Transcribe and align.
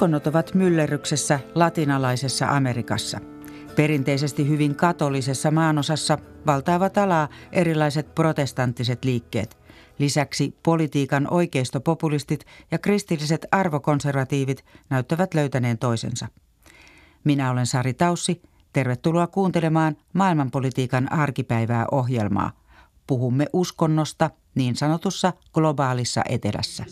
Uskonnot 0.00 0.26
ovat 0.26 0.54
myllerryksessä 0.54 1.40
latinalaisessa 1.54 2.46
Amerikassa. 2.48 3.20
Perinteisesti 3.76 4.48
hyvin 4.48 4.74
katolisessa 4.74 5.50
maanosassa 5.50 6.18
valtaavat 6.46 6.98
alaa 6.98 7.28
erilaiset 7.52 8.14
protestanttiset 8.14 9.04
liikkeet. 9.04 9.58
Lisäksi 9.98 10.54
politiikan 10.62 11.28
oikeistopopulistit 11.30 12.44
ja 12.70 12.78
kristilliset 12.78 13.46
arvokonservatiivit 13.52 14.64
näyttävät 14.90 15.34
löytäneen 15.34 15.78
toisensa. 15.78 16.26
Minä 17.24 17.50
olen 17.50 17.66
Sari 17.66 17.94
Taussi. 17.94 18.42
Tervetuloa 18.72 19.26
kuuntelemaan 19.26 19.96
maailmanpolitiikan 20.12 21.12
arkipäivää 21.12 21.86
ohjelmaa. 21.92 22.59
Puhumme 23.10 23.46
uskonnosta 23.52 24.30
niin 24.54 24.76
sanotussa 24.76 25.32
globaalissa 25.52 26.22
etelässä. 26.28 26.84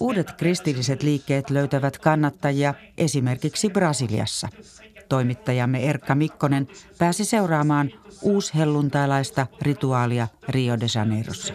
Uudet 0.00 0.32
kristilliset 0.32 1.02
liikkeet 1.02 1.50
löytävät 1.50 1.98
kannattajia 1.98 2.74
esimerkiksi 2.98 3.70
Brasiliassa. 3.70 4.48
Toimittajamme 5.08 5.90
Erkka 5.90 6.14
Mikkonen 6.14 6.68
pääsi 6.98 7.24
seuraamaan 7.24 7.90
uushelluntailaista 8.22 9.46
rituaalia 9.62 10.28
Rio 10.48 10.80
de 10.80 10.86
Janeirossa. 10.94 11.54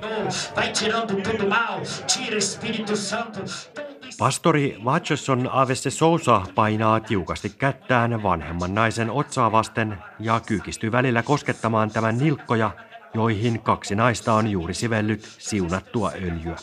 Pastori 4.18 4.78
Watcherson 4.84 5.50
Aveste 5.52 5.90
Sousa 5.90 6.42
painaa 6.56 7.00
tiukasti 7.00 7.50
kättään 7.50 8.24
vanhemman 8.24 8.76
naisen 8.76 9.10
otsaa 9.10 9.52
vasten 9.52 9.98
ja 10.20 10.40
kyykistyy 10.40 10.92
välillä 10.92 11.24
koskettamaan 11.24 11.92
tämän 11.92 12.18
nilkkoja, 12.18 12.72
joihin 13.14 13.62
kaksi 13.62 13.96
naista 13.96 14.34
on 14.34 14.48
juuri 14.48 14.74
sivellyt 14.74 15.36
siunattua 15.38 16.12
öljyä. 16.16 16.56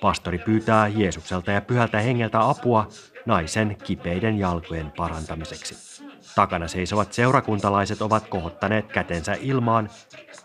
Pastori 0.00 0.38
pyytää 0.38 0.88
Jeesukselta 0.88 1.50
ja 1.50 1.60
pyhältä 1.60 2.00
hengeltä 2.00 2.48
apua 2.48 2.88
naisen 3.26 3.76
kipeiden 3.84 4.38
jalkojen 4.38 4.92
parantamiseksi. 4.96 5.95
Takana 6.36 6.68
seisovat 6.68 7.12
seurakuntalaiset 7.12 8.02
ovat 8.02 8.28
kohottaneet 8.28 8.92
kätensä 8.92 9.36
ilmaan 9.40 9.90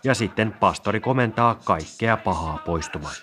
ja 0.04 0.14
sitten 0.14 0.52
pastori 0.52 1.00
komentaa 1.00 1.54
kaikkea 1.54 2.16
pahaa 2.16 2.58
poistumaan. 2.58 3.14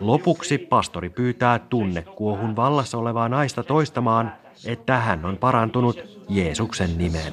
Lopuksi 0.00 0.58
pastori 0.58 1.10
pyytää 1.10 1.58
tunnekuohun 1.58 2.56
vallassa 2.56 2.98
olevaa 2.98 3.28
naista 3.28 3.62
toistamaan, 3.62 4.32
että 4.64 4.98
hän 4.98 5.24
on 5.24 5.36
parantunut 5.36 5.98
Jeesuksen 6.28 6.98
nimeen. 6.98 7.32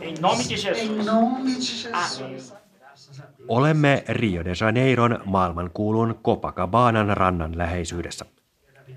Olemme 3.47 4.03
Rio 4.07 4.45
de 4.45 4.51
Janeiron 4.61 5.19
maailmankuulun 5.25 6.19
Copacabanan 6.23 7.17
rannan 7.17 7.57
läheisyydessä. 7.57 8.25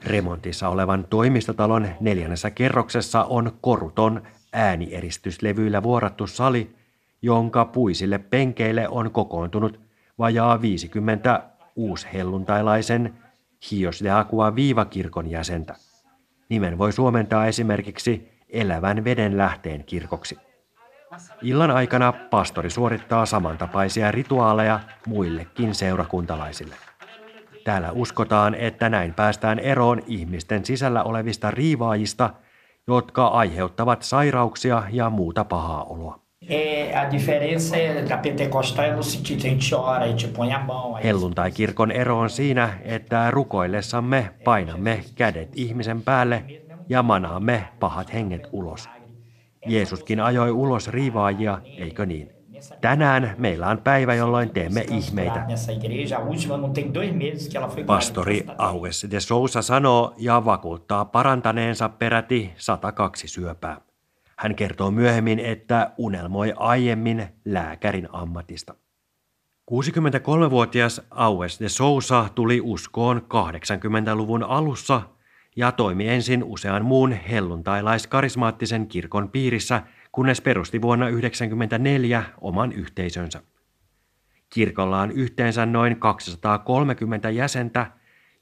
Remontissa 0.05 0.69
olevan 0.69 1.07
toimistotalon 1.11 1.89
neljännessä 2.01 2.51
kerroksessa 2.51 3.25
on 3.25 3.53
koruton 3.61 4.23
äänieristyslevyillä 4.53 5.83
vuorattu 5.83 6.27
sali, 6.27 6.71
jonka 7.23 7.65
puisille 7.65 8.19
penkeille 8.19 8.89
on 8.89 9.11
kokoontunut 9.11 9.81
vajaa 10.19 10.63
50 10.63 11.43
uushelluntailaisen 11.77 13.15
Hios 13.71 14.03
de 14.05 14.11
Aqua 14.11 14.55
viivakirkon 14.55 15.31
jäsentä. 15.31 15.75
Nimen 16.49 16.79
voi 16.79 16.93
suomentaa 16.93 17.47
esimerkiksi 17.47 18.29
elävän 18.49 19.05
veden 19.05 19.39
lähteen 19.39 19.85
kirkoksi. 19.85 20.48
Illan 21.43 21.71
aikana 21.71 22.13
pastori 22.13 22.71
suorittaa 22.71 23.27
samantapaisia 23.27 24.11
rituaaleja 24.11 24.81
muillekin 25.07 25.75
seurakuntalaisille. 25.75 26.75
Täällä 27.65 27.93
uskotaan, 27.93 28.55
että 28.55 28.89
näin 28.89 29.15
päästään 29.15 29.59
eroon 29.59 30.03
ihmisten 30.07 30.65
sisällä 30.65 31.03
olevista 31.03 31.51
riivaajista, 31.51 32.31
jotka 32.87 33.27
aiheuttavat 33.27 34.03
sairauksia 34.03 34.83
ja 34.91 35.11
muuta 35.11 35.45
pahaa 35.45 35.85
oloa. 35.85 36.21
Helluntai-kirkon 41.05 41.91
ero 41.91 42.19
on 42.19 42.31
siinä, 42.31 42.79
että 42.83 43.31
rukoillessamme 43.31 44.31
painamme 44.45 45.05
kädet 45.15 45.49
ihmisen 45.55 46.03
päälle 46.03 46.45
ja 46.89 47.03
manaamme 47.03 47.69
pahat 47.81 48.13
henget 48.13 48.49
ulos. 48.53 48.89
Jeesuskin 49.67 50.21
ajoi 50.21 50.51
ulos 50.51 50.89
riivaajia, 50.89 51.59
eikö 51.79 52.07
niin? 52.07 52.33
Tänään 52.81 53.35
meillä 53.39 53.69
on 53.69 53.79
päivä, 53.79 54.15
jolloin 54.15 54.51
teemme 54.51 54.87
ihmeitä. 54.91 55.47
Pastori 57.87 58.45
Auges 58.59 59.07
de 59.11 59.21
Sousa 59.21 59.63
sanoo 59.63 60.15
ja 60.17 60.45
vakuuttaa 60.45 61.05
parantaneensa 61.05 61.89
peräti 61.89 62.51
102 62.57 63.29
syöpää. 63.29 63.81
Hän 64.37 64.55
kertoo 64.55 64.91
myöhemmin, 64.91 65.39
että 65.39 65.91
unelmoi 65.99 66.53
aiemmin 66.57 67.29
lääkärin 67.45 68.09
ammatista. 68.13 68.75
63-vuotias 69.71 71.03
Aues 71.11 71.61
de 71.61 71.69
Sousa 71.69 72.27
tuli 72.35 72.61
uskoon 72.61 73.19
80-luvun 73.19 74.43
alussa 74.43 75.03
ja 75.59 75.73
toimi 75.73 76.09
ensin 76.09 76.45
usean 76.45 76.85
muun 76.85 77.13
helluntailaiskarismaattisen 77.13 78.87
kirkon 78.87 79.31
piirissä, 79.31 79.83
kunnes 80.13 80.41
perusti 80.41 80.83
vuonna 80.83 81.05
1994 81.05 82.25
oman 82.41 82.73
yhteisönsä. 82.73 83.43
Kirkolla 84.51 85.01
on 85.01 85.11
yhteensä 85.11 85.67
noin 85.67 86.01
230 86.01 87.31
jäsentä, 87.31 87.87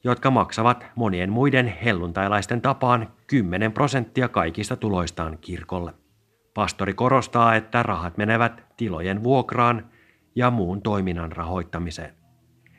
jotka 0.03 0.31
maksavat 0.31 0.85
monien 0.95 1.31
muiden 1.31 1.67
helluntailaisten 1.67 2.61
tapaan 2.61 3.13
10 3.27 3.71
prosenttia 3.71 4.27
kaikista 4.27 4.75
tuloistaan 4.75 5.37
kirkolle. 5.41 5.93
Pastori 6.53 6.93
korostaa, 6.93 7.55
että 7.55 7.83
rahat 7.83 8.17
menevät 8.17 8.63
tilojen 8.77 9.23
vuokraan 9.23 9.85
ja 10.35 10.51
muun 10.51 10.81
toiminnan 10.81 11.31
rahoittamiseen. 11.31 12.13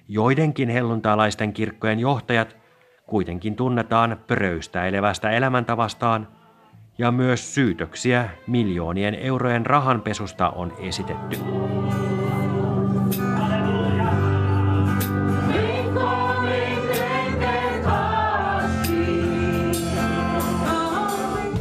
Joidenkin 0.09 0.69
helluntailaisten 0.69 1.53
kirkkojen 1.53 1.98
johtajat 1.98 2.68
kuitenkin 3.09 3.57
tunnetaan 3.57 4.19
pröystäilevästä 4.27 5.31
elämäntavastaan 5.31 6.29
ja 6.99 7.11
myös 7.13 7.55
syytöksiä 7.55 8.29
miljoonien 8.47 9.15
eurojen 9.15 9.67
rahanpesusta 9.67 10.51
on 10.51 10.73
esitetty. 10.79 11.39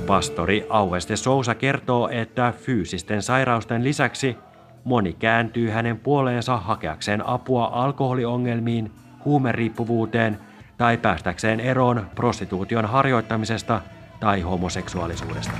Pastori 0.07 0.65
Aueste 0.69 1.15
Sousa 1.15 1.55
kertoo, 1.55 2.09
että 2.09 2.53
fyysisten 2.57 3.21
sairausten 3.21 3.83
lisäksi 3.83 4.37
moni 4.83 5.13
kääntyy 5.13 5.69
hänen 5.69 5.99
puoleensa 5.99 6.57
hakeakseen 6.57 7.27
apua 7.27 7.65
alkoholiongelmiin, 7.65 8.91
huumeriippuvuuteen 9.25 10.37
tai 10.77 10.97
päästäkseen 10.97 11.59
eroon 11.59 12.07
prostituution 12.15 12.85
harjoittamisesta 12.85 13.81
tai 14.19 14.41
homoseksuaalisuudesta. 14.41 15.53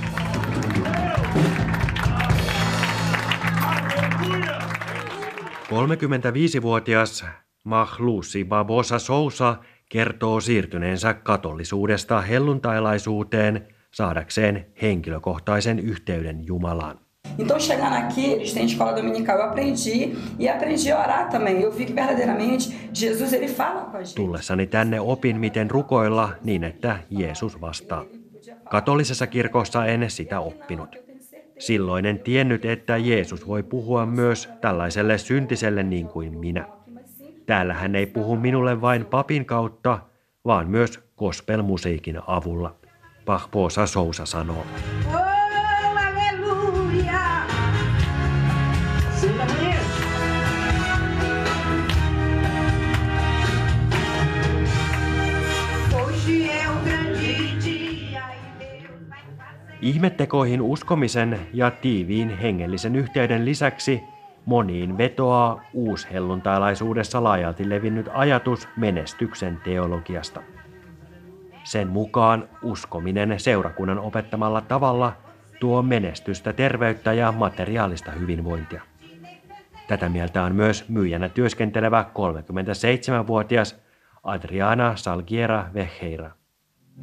Kolmekymmentäviisivuotias 5.70 7.26
Mahlusi 7.64 8.44
Babosa 8.44 8.98
Sousa 8.98 9.56
kertoo 9.88 10.40
siirtyneensä 10.40 11.14
katolisuudesta 11.14 12.20
helluntailaisuuteen 12.20 13.68
saadakseen 13.94 14.66
henkilökohtaisen 14.82 15.78
yhteyden 15.78 16.46
Jumalaan. 16.46 17.07
Então, 17.38 17.60
chegando 17.60 17.94
aqui, 17.94 18.32
eles 18.32 18.52
têm 18.52 18.66
escola 18.66 18.92
dominical. 18.92 19.38
Eu 19.38 19.44
aprendi 19.44 20.16
e 20.38 20.48
aprendi 20.48 20.90
a 20.90 20.98
orar 20.98 21.28
também. 21.28 21.60
Eu 21.60 21.70
vi 21.70 21.86
que 21.86 21.92
verdadeiramente 21.92 22.90
Jesus 22.92 23.32
ele 23.32 23.48
fala 23.48 23.82
com 23.82 23.96
a 23.96 24.02
gente. 24.02 24.14
Tullessani 24.14 24.66
tänne 24.66 25.00
opin, 25.00 25.38
miten 25.38 25.70
rukoilla 25.70 26.32
niin, 26.44 26.64
että 26.64 26.98
Jeesus 27.10 27.60
vastaa. 27.60 28.04
Katolisessa 28.70 29.26
kirkossa 29.26 29.86
en 29.86 30.10
sitä 30.10 30.40
oppinut. 30.40 30.96
Silloin 31.58 32.06
en 32.06 32.18
tiennyt, 32.18 32.64
että 32.64 32.96
Jeesus 32.96 33.46
voi 33.46 33.62
puhua 33.62 34.06
myös 34.06 34.48
tällaiselle 34.60 35.18
syntiselle 35.18 35.82
niin 35.82 36.08
kuin 36.08 36.38
minä. 36.38 36.68
Täällä 37.46 37.74
hän 37.74 37.94
ei 37.94 38.06
puhu 38.06 38.36
minulle 38.36 38.80
vain 38.80 39.06
papin 39.06 39.44
kautta, 39.44 39.98
vaan 40.44 40.70
myös 40.70 41.00
gospelmusiikin 41.16 42.20
avulla. 42.26 42.74
Pahpoosa 43.24 43.86
Sousa 43.86 44.26
sanoo. 44.26 44.66
Ihmettekoihin 59.80 60.62
uskomisen 60.62 61.40
ja 61.52 61.70
tiiviin 61.70 62.38
hengellisen 62.38 62.96
yhteyden 62.96 63.44
lisäksi 63.44 64.02
moniin 64.44 64.98
vetoaa 64.98 65.62
uushelluntailaisuudessa 65.72 67.24
laajalti 67.24 67.68
levinnyt 67.68 68.08
ajatus 68.12 68.68
menestyksen 68.76 69.60
teologiasta. 69.64 70.42
Sen 71.64 71.88
mukaan 71.88 72.48
uskominen 72.62 73.40
seurakunnan 73.40 73.98
opettamalla 73.98 74.60
tavalla 74.60 75.12
tuo 75.60 75.82
menestystä, 75.82 76.52
terveyttä 76.52 77.12
ja 77.12 77.32
materiaalista 77.32 78.10
hyvinvointia. 78.10 78.82
Tätä 79.88 80.08
mieltä 80.08 80.42
on 80.42 80.54
myös 80.54 80.88
myyjänä 80.88 81.28
työskentelevä 81.28 82.04
37-vuotias 82.14 83.80
Adriana 84.24 84.96
Salguera 84.96 85.64
Vejeira. 85.74 86.37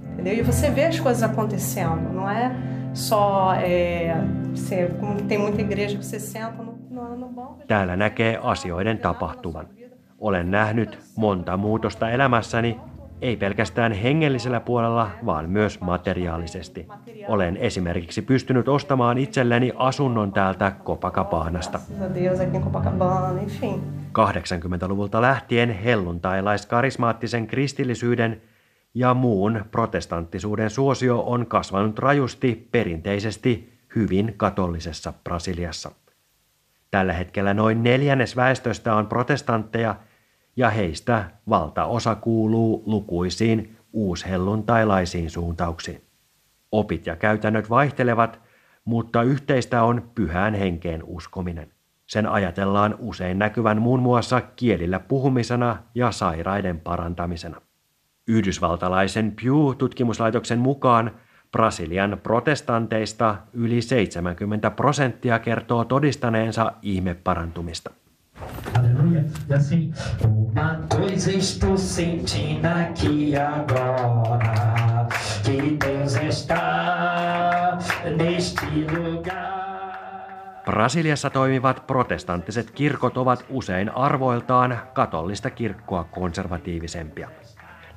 Entendeu? 0.03 0.33
E 0.33 0.43
você 0.43 0.69
vê 0.69 0.85
as 0.85 0.99
coisas 0.99 1.23
acontecendo, 1.23 2.13
não 2.13 2.29
é 2.29 2.51
só 2.93 3.53
é, 3.53 4.15
você, 4.53 4.87
como 4.99 5.21
tem 5.21 5.37
muita 5.37 5.61
igreja 5.61 5.97
que 5.97 6.03
você 6.03 6.19
senta 6.19 6.63
no, 6.63 6.77
no, 6.89 7.15
no 7.15 7.29
banco. 7.29 7.63
Täällä 7.67 7.95
näkee 7.95 8.39
asioiden 8.41 8.97
tapahtuvan. 8.97 9.67
Olen 10.19 10.51
nähnyt 10.51 10.99
monta 11.17 11.57
muutosta 11.57 12.09
elämässäni, 12.09 12.79
ei 13.21 13.37
pelkästään 13.37 13.91
hengellisellä 13.91 14.59
puolella, 14.59 15.09
vaan 15.25 15.49
myös 15.49 15.81
materiaalisesti. 15.81 16.87
Olen 17.27 17.57
esimerkiksi 17.57 18.21
pystynyt 18.21 18.67
ostamaan 18.67 19.17
itselleni 19.17 19.71
asunnon 19.75 20.31
täältä 20.33 20.71
Copacabanasta. 20.83 21.79
80-luvulta 24.13 25.21
lähtien 25.21 25.69
helluntailaiskarismaattisen 25.69 27.47
kristillisyyden 27.47 28.41
ja 28.95 29.13
muun 29.13 29.65
protestanttisuuden 29.71 30.69
suosio 30.69 31.19
on 31.19 31.45
kasvanut 31.45 31.99
rajusti 31.99 32.67
perinteisesti 32.71 33.73
hyvin 33.95 34.33
katollisessa 34.37 35.13
Brasiliassa. 35.23 35.91
Tällä 36.91 37.13
hetkellä 37.13 37.53
noin 37.53 37.83
neljännes 37.83 38.35
väestöstä 38.35 38.95
on 38.95 39.07
protestantteja 39.07 39.95
ja 40.55 40.69
heistä 40.69 41.31
valtaosa 41.49 42.15
kuuluu 42.15 42.83
lukuisiin 42.85 43.77
uushelluntailaisiin 43.93 45.29
suuntauksiin. 45.29 46.01
Opit 46.71 47.05
ja 47.05 47.15
käytännöt 47.15 47.69
vaihtelevat, 47.69 48.39
mutta 48.85 49.23
yhteistä 49.23 49.83
on 49.83 50.11
pyhään 50.15 50.53
henkeen 50.53 51.03
uskominen. 51.03 51.71
Sen 52.05 52.27
ajatellaan 52.27 52.95
usein 52.99 53.39
näkyvän 53.39 53.81
muun 53.81 53.99
muassa 53.99 54.41
kielillä 54.41 54.99
puhumisena 54.99 55.77
ja 55.95 56.11
sairaiden 56.11 56.79
parantamisena. 56.79 57.61
Yhdysvaltalaisen 58.27 59.31
Pew-tutkimuslaitoksen 59.31 60.59
mukaan 60.59 61.11
Brasilian 61.51 62.19
protestanteista 62.23 63.35
yli 63.53 63.81
70 63.81 64.71
prosenttia 64.71 65.39
kertoo 65.39 65.85
todistaneensa 65.85 66.71
ihmeparantumista. 66.81 67.91
Aleluia. 68.79 69.23
Ja 69.49 69.57
assim, 69.57 69.93
uma 70.25 70.79
coisa 70.89 71.31
estou 71.31 71.77
sentindo 71.77 72.67
aqui 72.67 73.35
agora, 73.37 75.07
que 75.45 75.77
Deus 75.85 76.15
está 76.15 77.77
neste 78.17 78.65
lugar. 78.91 79.65
Brasiliassa 80.65 81.29
toimivat 81.29 81.87
protestanttiset 81.87 82.71
kirkot 82.71 83.17
ovat 83.17 83.45
usein 83.49 83.95
arvoiltaan 83.95 84.79
katolista 84.93 85.49
kirkkoa 85.49 86.03
konservatiivisempia. 86.03 87.29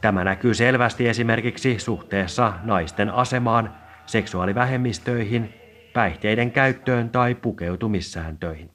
Tämä 0.01 0.25
näkyy 0.25 0.55
selvästi 0.55 1.09
esimerkiksi 1.09 1.79
suhteessa 1.79 2.53
naisten 2.63 3.11
asemaan, 3.11 3.75
seksuaalivähemmistöihin, 4.07 5.55
päihteiden 5.95 6.51
käyttöön 6.53 7.11
tai 7.11 7.35
pukeutumissääntöihin. 7.35 8.71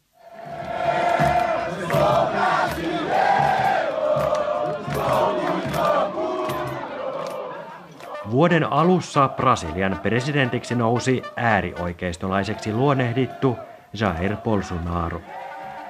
Vuoden 8.31 8.71
alussa 8.71 9.27
Brasilian 9.27 9.99
presidentiksi 10.03 10.75
nousi 10.75 11.23
äärioikeistolaiseksi 11.35 12.73
luonnehdittu 12.73 13.57
Jair 13.99 14.35
Bolsonaro. 14.35 15.21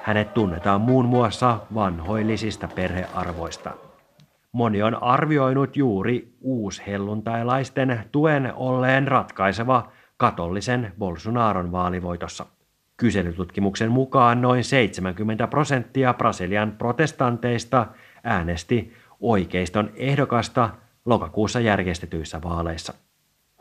Hänet 0.02 0.34
tunnetaan 0.34 0.80
muun 0.80 1.06
muassa 1.06 1.58
vanhoillisista 1.74 2.68
perhearvoista. 2.74 3.70
Moni 4.54 4.82
on 4.82 5.02
arvioinut 5.02 5.76
juuri 5.76 6.34
uushelluntailaisten 6.40 8.04
tuen 8.12 8.52
olleen 8.54 9.08
ratkaiseva 9.08 9.92
katollisen 10.16 10.92
Bolsonaron 10.98 11.72
vaalivoitossa. 11.72 12.46
Kyselytutkimuksen 12.96 13.90
mukaan 13.90 14.42
noin 14.42 14.64
70 14.64 15.46
prosenttia 15.46 16.14
Brasilian 16.14 16.72
protestanteista 16.72 17.86
äänesti 18.24 18.92
oikeiston 19.20 19.90
ehdokasta 19.96 20.70
lokakuussa 21.04 21.60
järjestetyissä 21.60 22.42
vaaleissa. 22.42 22.94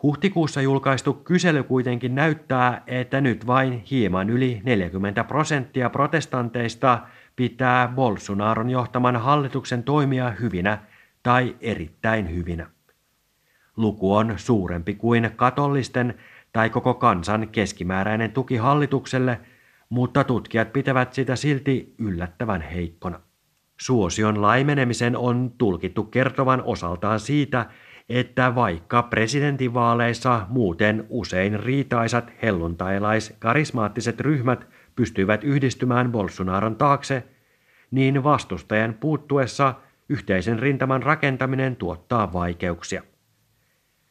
Huhtikuussa 0.03 0.61
julkaistu 0.61 1.13
kysely 1.13 1.63
kuitenkin 1.63 2.15
näyttää, 2.15 2.83
että 2.87 3.21
nyt 3.21 3.47
vain 3.47 3.83
hieman 3.91 4.29
yli 4.29 4.61
40 4.63 5.23
prosenttia 5.23 5.89
protestanteista 5.89 6.99
pitää 7.35 7.87
Bolsonaron 7.87 8.69
johtaman 8.69 9.15
hallituksen 9.15 9.83
toimia 9.83 10.29
hyvinä 10.29 10.77
tai 11.23 11.55
erittäin 11.61 12.35
hyvinä. 12.35 12.69
Luku 13.77 14.15
on 14.15 14.33
suurempi 14.37 14.95
kuin 14.95 15.31
katollisten 15.35 16.13
tai 16.53 16.69
koko 16.69 16.93
kansan 16.93 17.47
keskimääräinen 17.51 18.31
tuki 18.31 18.57
hallitukselle, 18.57 19.39
mutta 19.89 20.23
tutkijat 20.23 20.73
pitävät 20.73 21.13
sitä 21.13 21.35
silti 21.35 21.95
yllättävän 21.97 22.61
heikkona. 22.61 23.19
Suosion 23.81 24.41
laimenemisen 24.41 25.17
on 25.17 25.51
tulkittu 25.57 26.03
kertovan 26.03 26.63
osaltaan 26.65 27.19
siitä, 27.19 27.65
että 28.09 28.55
vaikka 28.55 29.03
presidentinvaaleissa 29.03 30.45
muuten 30.49 31.05
usein 31.09 31.59
riitaisat 31.59 32.31
helluntailais-karismaattiset 32.41 34.19
ryhmät 34.19 34.67
pystyivät 34.95 35.43
yhdistymään 35.43 36.11
Bolsonaron 36.11 36.75
taakse, 36.75 37.23
niin 37.91 38.23
vastustajan 38.23 38.93
puuttuessa 38.93 39.73
yhteisen 40.09 40.59
rintaman 40.59 41.03
rakentaminen 41.03 41.75
tuottaa 41.75 42.33
vaikeuksia. 42.33 43.03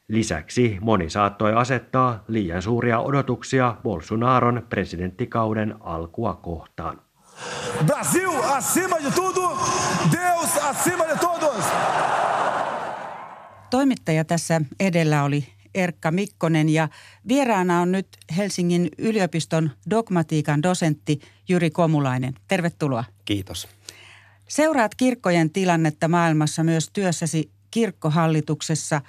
Lisäksi 0.09 0.79
moni 0.81 1.11
saattoi 1.11 1.55
asettaa 1.55 2.25
liian 2.29 2.63
suuria 2.63 2.99
odotuksia 2.99 3.77
Bolsonaron 3.83 4.67
presidenttikauden 4.69 5.75
alkua 5.81 6.35
kohtaan. 6.35 7.01
Brasil 7.87 8.31
acima 8.43 8.97
de 8.97 9.11
tudo, 9.15 9.59
Deus 10.13 10.57
acima 10.65 11.05
de 11.05 11.17
todos. 11.21 11.65
Toimittaja 13.71 14.25
tässä 14.25 14.61
edellä 14.81 15.25
oli 15.25 15.45
Erkka 15.75 16.11
Mikkonen 16.11 16.69
ja 16.69 16.89
vieraana 17.29 17.81
on 17.81 17.93
nyt 17.93 18.09
Helsingin 18.37 18.89
yliopiston 18.99 19.71
dogmatiikan 19.91 20.63
dosentti 20.63 21.21
Jyri 21.49 21.71
Komulainen. 21.71 22.35
Tervetuloa. 22.49 23.05
Kiitos. 23.25 23.69
Seuraat 24.49 24.95
kirkkojen 24.95 25.51
tilannetta 25.51 26.09
maailmassa 26.09 26.65
myös 26.65 26.91
työssäsi 26.93 27.51
kirkkohallituksessa. 27.71 29.01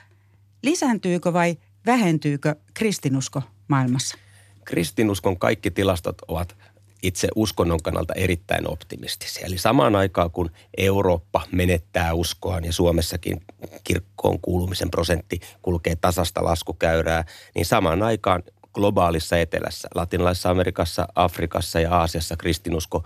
Lisääntyykö 0.62 1.34
vai 1.34 1.58
vähentyykö 1.86 2.56
kristinusko 2.74 3.42
maailmassa? 3.68 4.18
Kristinuskon 4.66 5.40
kaikki 5.40 5.72
tilastot 5.72 6.22
ovat 6.28 6.56
itse 7.04 7.28
uskonnon 7.36 7.84
kannalta 7.84 8.14
erittäin 8.14 8.70
optimistisia. 8.70 9.46
Eli 9.46 9.58
samaan 9.58 9.96
aikaan, 9.96 10.32
kun 10.32 10.52
Eurooppa 10.78 11.42
menettää 11.52 12.14
uskoaan 12.14 12.66
ja 12.66 12.74
Suomessakin 12.74 13.42
kirkkoon 13.84 14.40
kuulumisen 14.40 14.92
prosentti 14.92 15.40
kulkee 15.62 15.96
tasasta 15.96 16.44
laskukäyrää, 16.44 17.26
niin 17.56 17.66
samaan 17.66 18.04
aikaan 18.04 18.44
globaalissa 18.74 19.38
etelässä, 19.38 19.88
latinalaisessa 19.96 20.50
Amerikassa, 20.50 21.08
Afrikassa 21.16 21.80
ja 21.80 21.96
Aasiassa 21.96 22.38
kristinusko 22.38 23.04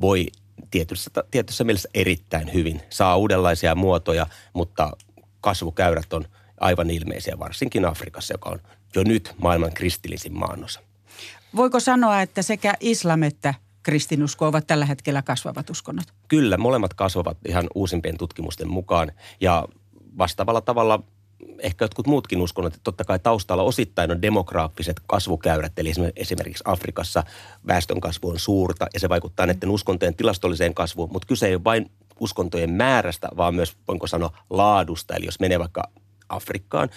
voi 0.00 0.26
tietyssä, 0.70 1.10
tietyssä 1.30 1.64
mielessä 1.64 1.88
erittäin 1.94 2.52
hyvin. 2.52 2.82
Saa 2.90 3.16
uudenlaisia 3.16 3.74
muotoja, 3.74 4.26
mutta 4.52 4.92
kasvukäyrät 5.40 6.12
on 6.12 6.24
aivan 6.60 6.90
ilmeisiä, 6.90 7.38
varsinkin 7.38 7.84
Afrikassa, 7.84 8.34
joka 8.34 8.50
on 8.50 8.60
jo 8.94 9.02
nyt 9.06 9.34
maailman 9.42 9.72
kristillisin 9.72 10.38
maanosa. 10.38 10.87
Voiko 11.56 11.80
sanoa, 11.80 12.22
että 12.22 12.42
sekä 12.42 12.74
islam 12.80 13.22
että 13.22 13.54
kristinusko 13.82 14.46
ovat 14.46 14.66
tällä 14.66 14.86
hetkellä 14.86 15.22
kasvavat 15.22 15.70
uskonnot? 15.70 16.06
Kyllä, 16.28 16.56
molemmat 16.56 16.94
kasvavat 16.94 17.38
ihan 17.48 17.66
uusimpien 17.74 18.18
tutkimusten 18.18 18.68
mukaan. 18.68 19.12
Ja 19.40 19.68
vastaavalla 20.18 20.60
tavalla 20.60 21.02
ehkä 21.58 21.84
jotkut 21.84 22.06
muutkin 22.06 22.40
uskonnot, 22.40 22.74
että 22.74 22.84
totta 22.84 23.04
kai 23.04 23.18
taustalla 23.18 23.62
osittain 23.62 24.10
on 24.10 24.22
demograafiset 24.22 25.00
kasvukäyrät, 25.06 25.78
eli 25.78 25.92
esimerkiksi 26.16 26.64
Afrikassa 26.66 27.24
väestön 27.66 28.00
kasvu 28.00 28.28
on 28.28 28.38
suurta 28.38 28.86
ja 28.94 29.00
se 29.00 29.08
vaikuttaa 29.08 29.46
näiden 29.46 29.70
uskontojen 29.70 30.14
tilastolliseen 30.14 30.74
kasvuun, 30.74 31.12
mutta 31.12 31.28
kyse 31.28 31.46
ei 31.46 31.54
ole 31.54 31.64
vain 31.64 31.90
uskontojen 32.20 32.70
määrästä, 32.70 33.28
vaan 33.36 33.54
myös, 33.54 33.76
voinko 33.88 34.06
sanoa, 34.06 34.38
laadusta. 34.50 35.14
Eli 35.14 35.24
jos 35.24 35.40
menee 35.40 35.58
vaikka 35.58 35.90
Afrikkaan 36.28 36.88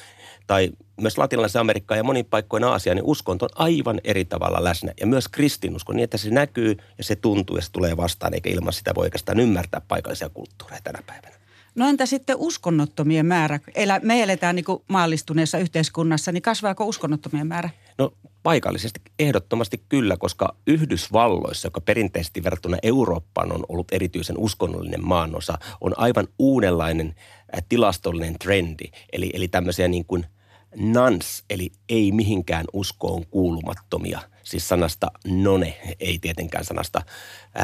tai 0.48 0.72
myös 1.02 1.18
latinalaisen 1.18 1.60
Amerikkaan 1.60 1.98
ja 1.98 2.04
monin 2.04 2.26
paikkoin 2.26 2.64
Aasiaan, 2.64 2.96
niin 2.96 3.06
uskonto 3.06 3.46
on 3.46 3.52
aivan 3.56 4.02
eri 4.04 4.26
tavalla 4.26 4.64
läsnä. 4.64 4.94
Ja 5.00 5.08
myös 5.08 5.28
kristinusko 5.28 5.94
niin, 5.94 6.04
että 6.04 6.18
se 6.18 6.30
näkyy 6.30 6.78
ja 6.98 7.04
se 7.04 7.16
tuntuu 7.16 7.56
ja 7.56 7.62
se 7.62 7.72
tulee 7.72 7.98
vastaan, 7.98 8.34
eikä 8.34 8.50
ilman 8.50 8.74
sitä 8.74 8.96
voi 8.96 9.04
oikeastaan 9.04 9.40
ymmärtää 9.40 9.82
paikallisia 9.88 10.30
kulttuureja 10.30 10.82
tänä 10.84 11.00
päivänä. 11.08 11.36
No 11.76 11.88
entä 11.88 12.06
sitten 12.06 12.36
uskonnottomien 12.40 13.26
määrä? 13.26 13.60
Me 14.02 14.24
eletään 14.24 14.56
niin 14.56 14.66
maallistuneessa 14.88 15.58
yhteiskunnassa, 15.58 16.32
niin 16.32 16.42
kasvaako 16.42 16.86
uskonnottomien 16.86 17.48
määrä? 17.48 17.70
No 17.98 18.14
paikallisesti 18.44 19.00
ehdottomasti 19.20 19.84
kyllä, 19.90 20.18
koska 20.18 20.56
Yhdysvalloissa, 20.68 21.68
joka 21.68 21.82
perinteisesti 21.82 22.44
verrattuna 22.44 22.78
Eurooppaan 22.84 23.52
on 23.52 23.64
ollut 23.70 23.88
erityisen 23.92 24.38
uskonnollinen 24.38 25.06
maanosa, 25.06 25.58
on 25.82 25.94
aivan 25.98 26.28
uudenlainen 26.40 27.16
äh, 27.56 27.64
tilastollinen 27.70 28.40
trendi. 28.40 28.86
Eli, 29.14 29.30
eli 29.34 29.48
tämmöisiä 29.48 29.88
niin 29.88 30.06
kuin– 30.06 30.26
nans, 30.76 31.44
eli 31.50 31.72
ei 31.90 32.12
mihinkään 32.12 32.66
uskoon 32.74 33.26
kuulumattomia. 33.26 34.22
Siis 34.44 34.70
sanasta 34.70 35.12
none, 35.28 35.78
ei 36.00 36.20
tietenkään 36.20 36.66
sanasta 36.66 37.02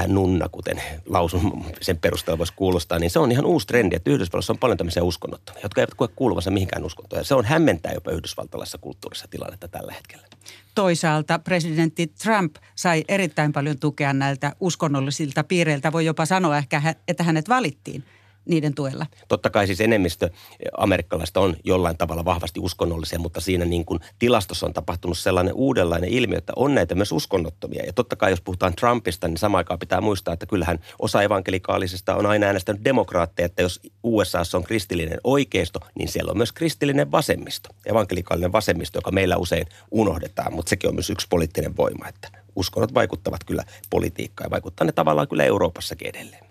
nunna, 0.07 0.49
kuten 0.49 0.81
lausun 1.05 1.65
sen 1.81 1.97
perusteella 1.97 2.37
voisi 2.37 2.53
kuulostaa, 2.55 2.99
niin 2.99 3.09
se 3.09 3.19
on 3.19 3.31
ihan 3.31 3.45
uusi 3.45 3.67
trendi, 3.67 3.95
että 3.95 4.09
Yhdysvalloissa 4.09 4.53
on 4.53 4.59
paljon 4.59 4.77
tämmöisiä 4.77 5.03
uskonnottomia, 5.03 5.61
jotka 5.63 5.81
eivät 5.81 5.93
koe 5.93 6.07
kuuluvansa 6.07 6.51
mihinkään 6.51 6.85
uskontoon. 6.85 7.25
Se 7.25 7.35
on 7.35 7.45
hämmentää 7.45 7.93
jopa 7.93 8.11
yhdysvaltalaisessa 8.11 8.77
kulttuurissa 8.77 9.27
tilannetta 9.27 9.67
tällä 9.67 9.93
hetkellä. 9.93 10.27
Toisaalta 10.75 11.39
presidentti 11.39 12.07
Trump 12.07 12.55
sai 12.75 13.03
erittäin 13.07 13.53
paljon 13.53 13.79
tukea 13.79 14.13
näiltä 14.13 14.55
uskonnollisilta 14.59 15.43
piireiltä. 15.43 15.91
Voi 15.91 16.05
jopa 16.05 16.25
sanoa 16.25 16.57
ehkä, 16.57 16.95
että 17.07 17.23
hänet 17.23 17.49
valittiin– 17.49 18.03
niiden 18.47 18.75
tuella? 18.75 19.05
Totta 19.27 19.49
kai 19.49 19.67
siis 19.67 19.81
enemmistö 19.81 20.29
amerikkalaista 20.77 21.39
on 21.39 21.55
jollain 21.63 21.97
tavalla 21.97 22.25
vahvasti 22.25 22.59
uskonnollisia, 22.59 23.19
mutta 23.19 23.41
siinä 23.41 23.65
niin 23.65 23.85
kuin 23.85 23.99
tilastossa 24.19 24.65
on 24.65 24.73
tapahtunut 24.73 25.17
sellainen 25.17 25.53
uudenlainen 25.53 26.09
ilmiö, 26.09 26.37
että 26.37 26.53
on 26.55 26.75
näitä 26.75 26.95
myös 26.95 27.11
uskonnottomia. 27.11 27.85
Ja 27.85 27.93
totta 27.93 28.15
kai 28.15 28.31
jos 28.31 28.41
puhutaan 28.41 28.75
Trumpista, 28.75 29.27
niin 29.27 29.37
samaan 29.37 29.59
aikaan 29.59 29.79
pitää 29.79 30.01
muistaa, 30.01 30.33
että 30.33 30.45
kyllähän 30.45 30.79
osa 30.99 31.21
evankelikaalisista 31.21 32.15
on 32.15 32.25
aina 32.25 32.45
äänestänyt 32.45 32.83
demokraatteja, 32.85 33.45
että 33.45 33.61
jos 33.61 33.79
USA 34.03 34.41
on 34.53 34.63
kristillinen 34.63 35.19
oikeisto, 35.23 35.79
niin 35.97 36.07
siellä 36.07 36.31
on 36.31 36.37
myös 36.37 36.51
kristillinen 36.51 37.11
vasemmisto. 37.11 37.69
Evankelikaalinen 37.85 38.51
vasemmisto, 38.51 38.97
joka 38.97 39.11
meillä 39.11 39.37
usein 39.37 39.67
unohdetaan, 39.91 40.53
mutta 40.53 40.69
sekin 40.69 40.89
on 40.89 40.95
myös 40.95 41.09
yksi 41.09 41.27
poliittinen 41.29 41.77
voima, 41.77 42.07
että 42.07 42.29
uskonnot 42.55 42.93
vaikuttavat 42.93 43.43
kyllä 43.43 43.63
politiikkaan 43.89 44.45
ja 44.45 44.51
vaikuttaa 44.51 44.85
ne 44.85 44.91
tavallaan 44.91 45.27
kyllä 45.27 45.43
Euroopassakin 45.43 46.07
edelleen. 46.07 46.46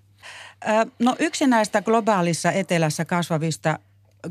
No 0.98 1.16
yksi 1.18 1.46
näistä 1.46 1.82
globaalissa 1.82 2.52
etelässä 2.52 3.04
kasvavista 3.04 3.78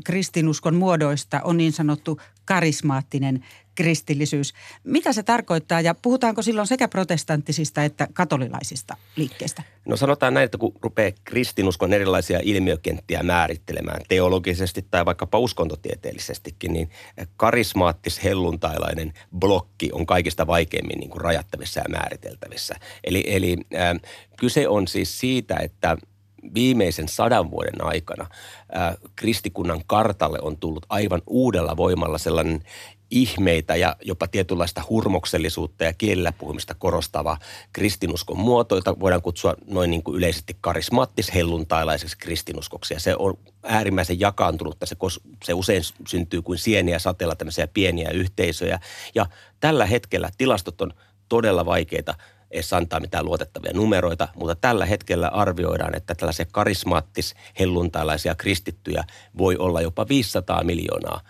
kristinuskon 0.04 0.74
muodoista 0.74 1.40
on 1.44 1.56
niin 1.56 1.72
sanottu 1.72 2.20
karismaattinen 2.44 3.44
kristillisyys. 3.74 4.54
Mitä 4.84 5.12
se 5.12 5.22
tarkoittaa 5.22 5.80
ja 5.80 5.94
puhutaanko 5.94 6.42
silloin 6.42 6.66
sekä 6.66 6.88
protestanttisista 6.88 7.84
että 7.84 8.08
katolilaisista 8.12 8.96
liikkeistä? 9.16 9.62
No 9.86 9.96
sanotaan 9.96 10.34
näin, 10.34 10.44
että 10.44 10.58
kun 10.58 10.72
rupeaa 10.82 11.12
kristinuskon 11.24 11.92
erilaisia 11.92 12.40
ilmiökenttiä 12.42 13.22
määrittelemään 13.22 14.00
teologisesti 14.08 14.86
tai 14.90 15.04
vaikkapa 15.04 15.38
uskontotieteellisestikin, 15.38 16.72
niin 16.72 16.90
karismaattis-helluntailainen 17.36 19.12
blokki 19.38 19.90
on 19.92 20.06
kaikista 20.06 20.46
vaikeimmin 20.46 20.98
niin 20.98 21.10
kuin 21.10 21.20
rajattavissa 21.20 21.80
ja 21.80 21.88
määriteltävissä. 21.88 22.74
Eli, 23.04 23.24
eli 23.26 23.56
äh, 23.74 24.00
kyse 24.36 24.68
on 24.68 24.88
siis 24.88 25.20
siitä, 25.20 25.56
että– 25.56 25.96
viimeisen 26.54 27.08
sadan 27.08 27.50
vuoden 27.50 27.84
aikana 27.84 28.26
ää, 28.72 28.94
kristikunnan 29.16 29.82
kartalle 29.86 30.38
on 30.42 30.56
tullut 30.56 30.86
aivan 30.88 31.22
uudella 31.26 31.76
voimalla 31.76 32.18
sellainen 32.18 32.62
ihmeitä 33.10 33.76
ja 33.76 33.96
jopa 34.02 34.26
tietynlaista 34.26 34.82
hurmoksellisuutta 34.88 35.84
ja 35.84 35.92
kielellä 35.92 36.32
puhumista 36.32 36.74
korostava 36.74 37.38
kristinuskon 37.72 38.38
muoto, 38.38 38.74
jota 38.74 39.00
voidaan 39.00 39.22
kutsua 39.22 39.54
noin 39.66 39.90
niin 39.90 40.02
kuin 40.02 40.16
yleisesti 40.16 40.56
karismaattis-helluntailaiseksi 40.60 42.18
kristinuskoksi. 42.18 42.94
Ja 42.94 43.00
se 43.00 43.16
on 43.18 43.38
äärimmäisen 43.62 44.20
jakaantunutta. 44.20 44.86
Se, 44.86 44.96
se 45.44 45.54
usein 45.54 45.82
syntyy 46.08 46.42
kuin 46.42 46.58
sieniä 46.58 46.98
sateella 46.98 47.36
tämmöisiä 47.36 47.66
pieniä 47.66 48.10
yhteisöjä. 48.10 48.80
Ja 49.14 49.26
tällä 49.60 49.86
hetkellä 49.86 50.30
tilastot 50.38 50.80
on 50.80 50.92
todella 51.28 51.66
vaikeita– 51.66 52.14
edes 52.56 52.72
antaa 52.72 53.00
mitään 53.00 53.24
luotettavia 53.24 53.72
numeroita, 53.74 54.28
mutta 54.34 54.54
tällä 54.54 54.86
hetkellä 54.86 55.28
arvioidaan, 55.28 55.96
että 55.96 56.14
tällaisia 56.14 56.46
karismaattis-helluntailaisia 56.52 58.34
kristittyjä 58.34 59.04
voi 59.38 59.56
olla 59.56 59.80
jopa 59.80 60.08
500 60.08 60.64
miljoonaa 60.64 61.20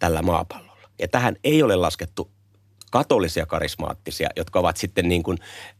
tällä 0.00 0.22
maapallolla. 0.22 0.88
Ja 0.98 1.08
tähän 1.08 1.36
ei 1.44 1.62
ole 1.62 1.76
laskettu 1.76 2.30
katolisia 2.90 3.46
karismaattisia, 3.46 4.28
jotka 4.36 4.58
ovat 4.58 4.76
sitten 4.76 5.08
niin 5.08 5.22
kuin 5.22 5.38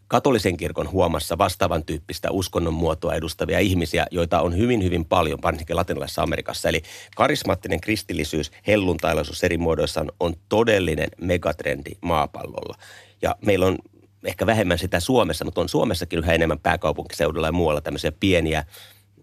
katolisen 0.09 0.57
kirkon 0.57 0.91
huomassa 0.91 1.39
vastaavan 1.39 1.85
tyyppistä 1.85 2.31
uskonnon 2.31 2.75
muotoa 2.75 3.15
edustavia 3.15 3.59
ihmisiä, 3.59 4.07
joita 4.11 4.41
on 4.41 4.57
hyvin, 4.57 4.85
hyvin 4.85 5.05
paljon, 5.05 5.39
varsinkin 5.43 5.77
latinalaisessa 5.77 6.23
Amerikassa. 6.23 6.69
Eli 6.69 6.83
karismaattinen 7.17 7.81
kristillisyys, 7.81 8.53
helluntailaisuus 8.67 9.45
eri 9.45 9.59
muodoissaan 9.59 10.13
on 10.21 10.35
todellinen 10.49 11.09
megatrendi 11.21 11.91
maapallolla. 12.01 12.77
Ja 13.23 13.37
meillä 13.47 13.67
on 13.67 13.79
ehkä 14.27 14.47
vähemmän 14.47 14.79
sitä 14.79 15.01
Suomessa, 15.01 15.45
mutta 15.45 15.61
on 15.61 15.69
Suomessakin 15.69 16.19
yhä 16.19 16.33
enemmän 16.33 16.59
pääkaupunkiseudulla 16.59 17.49
ja 17.49 17.53
muualla 17.53 17.81
tämmöisiä 17.81 18.13
pieniä 18.13 18.65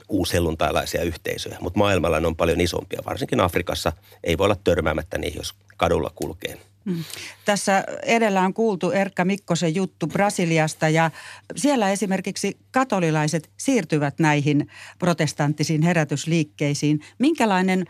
uuselluntailaisia 0.09 1.03
yhteisöjä. 1.03 1.57
Mutta 1.61 1.79
maailmalla 1.79 2.19
ne 2.19 2.27
on 2.27 2.35
paljon 2.35 2.61
isompia, 2.61 3.01
varsinkin 3.05 3.39
Afrikassa. 3.39 3.93
Ei 4.23 4.37
voi 4.37 4.45
olla 4.45 4.57
törmäämättä 4.63 5.17
niihin, 5.17 5.37
jos 5.37 5.55
kadulla 5.77 6.11
kulkee. 6.15 6.57
Mm. 6.85 7.03
Tässä 7.45 7.83
edellä 8.03 8.41
on 8.41 8.53
kuultu 8.53 8.91
Erkka 8.91 9.25
Mikkosen 9.25 9.75
juttu 9.75 10.07
Brasiliasta 10.07 10.89
ja 10.89 11.11
siellä 11.55 11.91
esimerkiksi 11.91 12.57
katolilaiset 12.71 13.49
siirtyvät 13.57 14.19
näihin 14.19 14.67
protestanttisiin 14.99 15.81
herätysliikkeisiin. 15.81 16.99
Minkälainen, 17.19 17.85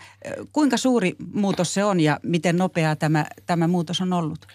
kuinka 0.52 0.78
suuri 0.78 1.16
muutos 1.34 1.74
se 1.74 1.84
on 1.84 2.00
ja 2.00 2.20
miten 2.24 2.58
nopea 2.58 2.96
tämä, 2.96 3.26
tämä 3.46 3.68
muutos 3.68 4.02
on 4.02 4.14
ollut? 4.14 4.48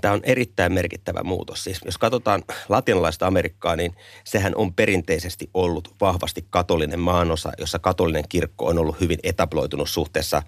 Tämä 0.00 0.14
on 0.14 0.20
erittäin 0.22 0.72
merkittävä 0.72 1.22
muutos. 1.22 1.64
Siis 1.64 1.80
jos 1.84 1.98
katsotaan 1.98 2.42
latinalaista 2.68 3.26
Amerikkaa, 3.26 3.76
niin 3.76 3.96
sehän 4.24 4.52
on 4.56 4.74
perinteisesti 4.74 5.50
ollut 5.54 5.94
vahvasti 6.00 6.46
katolinen 6.50 7.00
maanosa, 7.00 7.52
jossa 7.58 7.78
katolinen 7.78 8.24
kirkko 8.28 8.66
on 8.66 8.78
ollut 8.78 9.00
hyvin 9.00 9.18
etabloitunut 9.22 9.90
suhteessa 9.90 10.42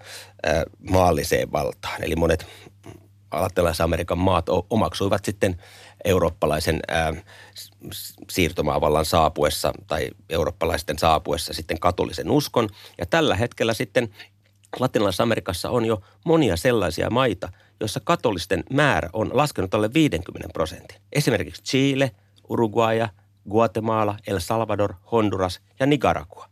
maalliseen 0.89 1.51
valtaan. 1.51 2.03
Eli 2.03 2.15
monet 2.15 2.45
latinalaisen 3.31 3.83
Amerikan 3.83 4.17
maat 4.17 4.45
omaksuivat 4.69 5.25
sitten 5.25 5.61
eurooppalaisen 6.05 6.79
siirtomaavallan 8.31 9.05
saapuessa 9.05 9.73
tai 9.87 10.09
eurooppalaisten 10.29 10.99
saapuessa 10.99 11.53
sitten 11.53 11.79
katolisen 11.79 12.31
uskon. 12.31 12.69
Ja 12.97 13.05
tällä 13.05 13.35
hetkellä 13.35 13.73
sitten 13.73 14.09
Latinalaisessa 14.79 15.23
Amerikassa 15.23 15.69
on 15.69 15.85
jo 15.85 16.01
monia 16.25 16.57
sellaisia 16.57 17.09
maita– 17.09 17.49
jossa 17.79 17.99
katolisten 18.03 18.63
määrä 18.73 19.09
on 19.13 19.29
laskenut 19.33 19.73
alle 19.75 19.93
50 19.93 20.49
prosentin. 20.53 21.01
Esimerkiksi 21.13 21.63
Chile, 21.63 22.11
Uruguaya, 22.49 23.09
Guatemala, 23.49 24.17
El 24.27 24.39
Salvador, 24.39 24.93
Honduras 25.11 25.61
ja 25.79 25.85
Nicaragua. 25.85 26.49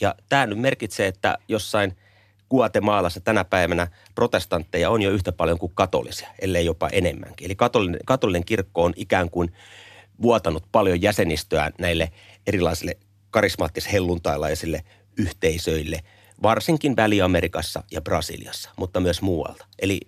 Ja 0.00 0.14
tämä 0.28 0.46
nyt 0.46 0.58
merkitsee, 0.58 1.06
että 1.06 1.38
jossain 1.48 1.96
Guatemalassa 2.50 3.20
tänä 3.20 3.44
päivänä 3.44 3.86
protestantteja 4.14 4.90
on 4.90 5.02
jo 5.02 5.10
yhtä 5.10 5.32
paljon 5.32 5.58
kuin 5.58 5.72
katolisia, 5.74 6.28
ellei 6.38 6.66
jopa 6.66 6.88
enemmänkin. 6.88 7.44
Eli 7.44 7.54
katolinen, 7.54 8.00
katolinen 8.06 8.44
kirkko 8.44 8.84
on 8.84 8.92
ikään 8.96 9.30
kuin 9.30 9.52
vuotanut 10.22 10.64
paljon 10.72 11.02
jäsenistöä 11.02 11.70
näille 11.78 12.12
erilaisille 12.46 12.96
karismaattis-helluntailaisille 13.30 14.84
yhteisöille, 15.16 16.00
varsinkin 16.42 16.96
Väli-Amerikassa 16.96 17.82
ja 17.90 18.00
Brasiliassa, 18.00 18.70
mutta 18.76 19.00
myös 19.00 19.22
muualta. 19.22 19.66
Eli 19.78 20.00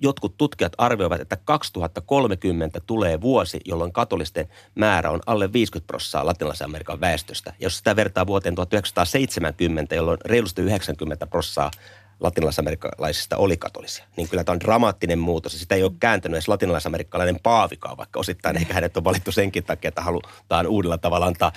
jotkut 0.00 0.36
tutkijat 0.36 0.72
arvioivat, 0.78 1.20
että 1.20 1.36
2030 1.44 2.80
tulee 2.86 3.20
vuosi, 3.20 3.60
jolloin 3.64 3.92
katolisten 3.92 4.48
määrä 4.74 5.10
on 5.10 5.20
alle 5.26 5.52
50 5.52 5.86
prosenttia 5.86 6.26
latinalaisen 6.26 6.64
Amerikan 6.64 7.00
väestöstä. 7.00 7.52
Jos 7.60 7.78
sitä 7.78 7.96
vertaa 7.96 8.26
vuoteen 8.26 8.54
1970, 8.54 9.94
jolloin 9.94 10.18
reilusti 10.24 10.62
90 10.62 11.26
prosenttia 11.26 11.80
latinalaisamerikkalaisista 12.20 13.36
oli 13.36 13.56
katolisia. 13.56 14.04
Niin 14.16 14.28
kyllä 14.28 14.44
tämä 14.44 14.54
on 14.54 14.60
dramaattinen 14.60 15.18
muutos. 15.18 15.60
Sitä 15.60 15.74
ei 15.74 15.82
ole 15.82 15.92
kääntänyt 16.00 16.36
edes 16.36 16.48
latinalaisamerikkalainen 16.48 17.40
paavikaan, 17.42 17.96
vaikka 17.96 18.20
osittain 18.20 18.56
ehkä 18.56 18.74
hänet 18.74 18.96
on 18.96 19.04
valittu 19.04 19.32
senkin 19.32 19.64
takia, 19.64 19.88
että 19.88 20.02
halutaan 20.02 20.66
uudella 20.66 20.98
tavalla 20.98 21.26
antaa 21.26 21.52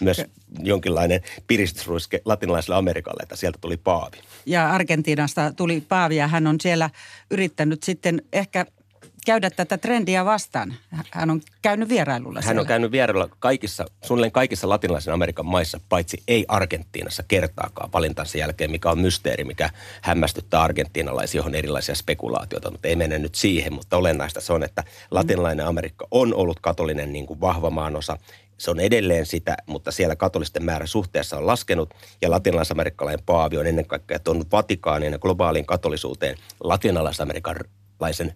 myös 0.00 0.22
jonkinlainen 0.62 1.20
piristysruiske 1.46 2.22
latinalaiselle 2.24 2.76
Amerikalle, 2.76 3.22
että 3.22 3.36
sieltä 3.36 3.58
tuli 3.60 3.76
paavi. 3.76 4.16
Ja 4.46 4.70
Argentiinasta 4.70 5.52
tuli 5.52 5.80
paavi 5.88 6.16
ja 6.16 6.28
hän 6.28 6.46
on 6.46 6.60
siellä 6.60 6.90
yrittänyt 7.30 7.82
sitten 7.82 8.22
ehkä 8.32 8.66
käydä 9.26 9.50
tätä 9.50 9.78
trendiä 9.78 10.24
vastaan? 10.24 10.74
Hän 11.10 11.30
on 11.30 11.40
käynyt 11.62 11.88
vierailulla 11.88 12.40
Hän 12.44 12.58
on 12.58 12.66
käynyt 12.66 12.92
vierailulla 12.92 13.28
kaikissa, 13.38 13.84
suunnilleen 14.04 14.32
kaikissa 14.32 14.68
latinalaisen 14.68 15.14
Amerikan 15.14 15.46
maissa, 15.46 15.80
paitsi 15.88 16.22
ei 16.28 16.44
Argentiinassa 16.48 17.22
kertaakaan 17.28 17.92
valintansa 17.92 18.38
jälkeen, 18.38 18.70
mikä 18.70 18.90
on 18.90 18.98
mysteeri, 18.98 19.44
mikä 19.44 19.70
hämmästyttää 20.02 20.62
argentiinalaisia, 20.62 21.38
johon 21.38 21.54
erilaisia 21.54 21.94
spekulaatioita, 21.94 22.70
mutta 22.70 22.88
ei 22.88 22.96
mene 22.96 23.18
nyt 23.18 23.34
siihen, 23.34 23.72
mutta 23.72 23.96
olennaista 23.96 24.40
se 24.40 24.52
on, 24.52 24.62
että 24.62 24.84
latinalainen 25.10 25.66
Amerikka 25.66 26.06
on 26.10 26.34
ollut 26.34 26.60
katolinen 26.60 27.12
niin 27.12 27.26
kuin 27.26 27.40
vahva 27.40 27.70
maanosa 27.70 28.18
se 28.58 28.70
on 28.70 28.80
edelleen 28.80 29.26
sitä, 29.26 29.56
mutta 29.66 29.92
siellä 29.92 30.16
katolisten 30.16 30.64
määrä 30.64 30.86
suhteessa 30.86 31.36
on 31.36 31.46
laskenut 31.46 31.94
ja 32.22 32.30
latinalaisamerikkalainen 32.30 33.24
paavi 33.26 33.58
on 33.58 33.66
ennen 33.66 33.86
kaikkea 33.86 34.18
tuonut 34.18 34.52
Vatikaanin 34.52 35.12
ja 35.12 35.18
globaaliin 35.18 35.66
katolisuuteen 35.66 36.36
latinalaisamerikkalaisen 36.60 38.34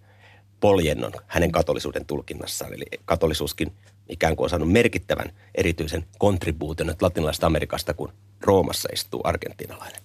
poljennon 0.61 1.13
hänen 1.27 1.53
katolisuuden 1.53 2.07
tulkinnassaan. 2.07 2.75
Eli 2.75 2.85
katolisuuskin 3.05 3.73
ikään 4.09 4.37
kuin 4.37 4.45
on 4.45 4.51
saanut 4.51 4.73
merkittävän 4.73 5.33
erityisen 5.55 6.07
kontribuution 6.19 6.87
nyt 6.87 7.03
latinalaisesta 7.03 7.47
Amerikasta, 7.47 7.95
kun 7.95 8.13
Roomassa 8.41 8.89
istuu 8.93 9.21
argentinalainen. 9.25 10.01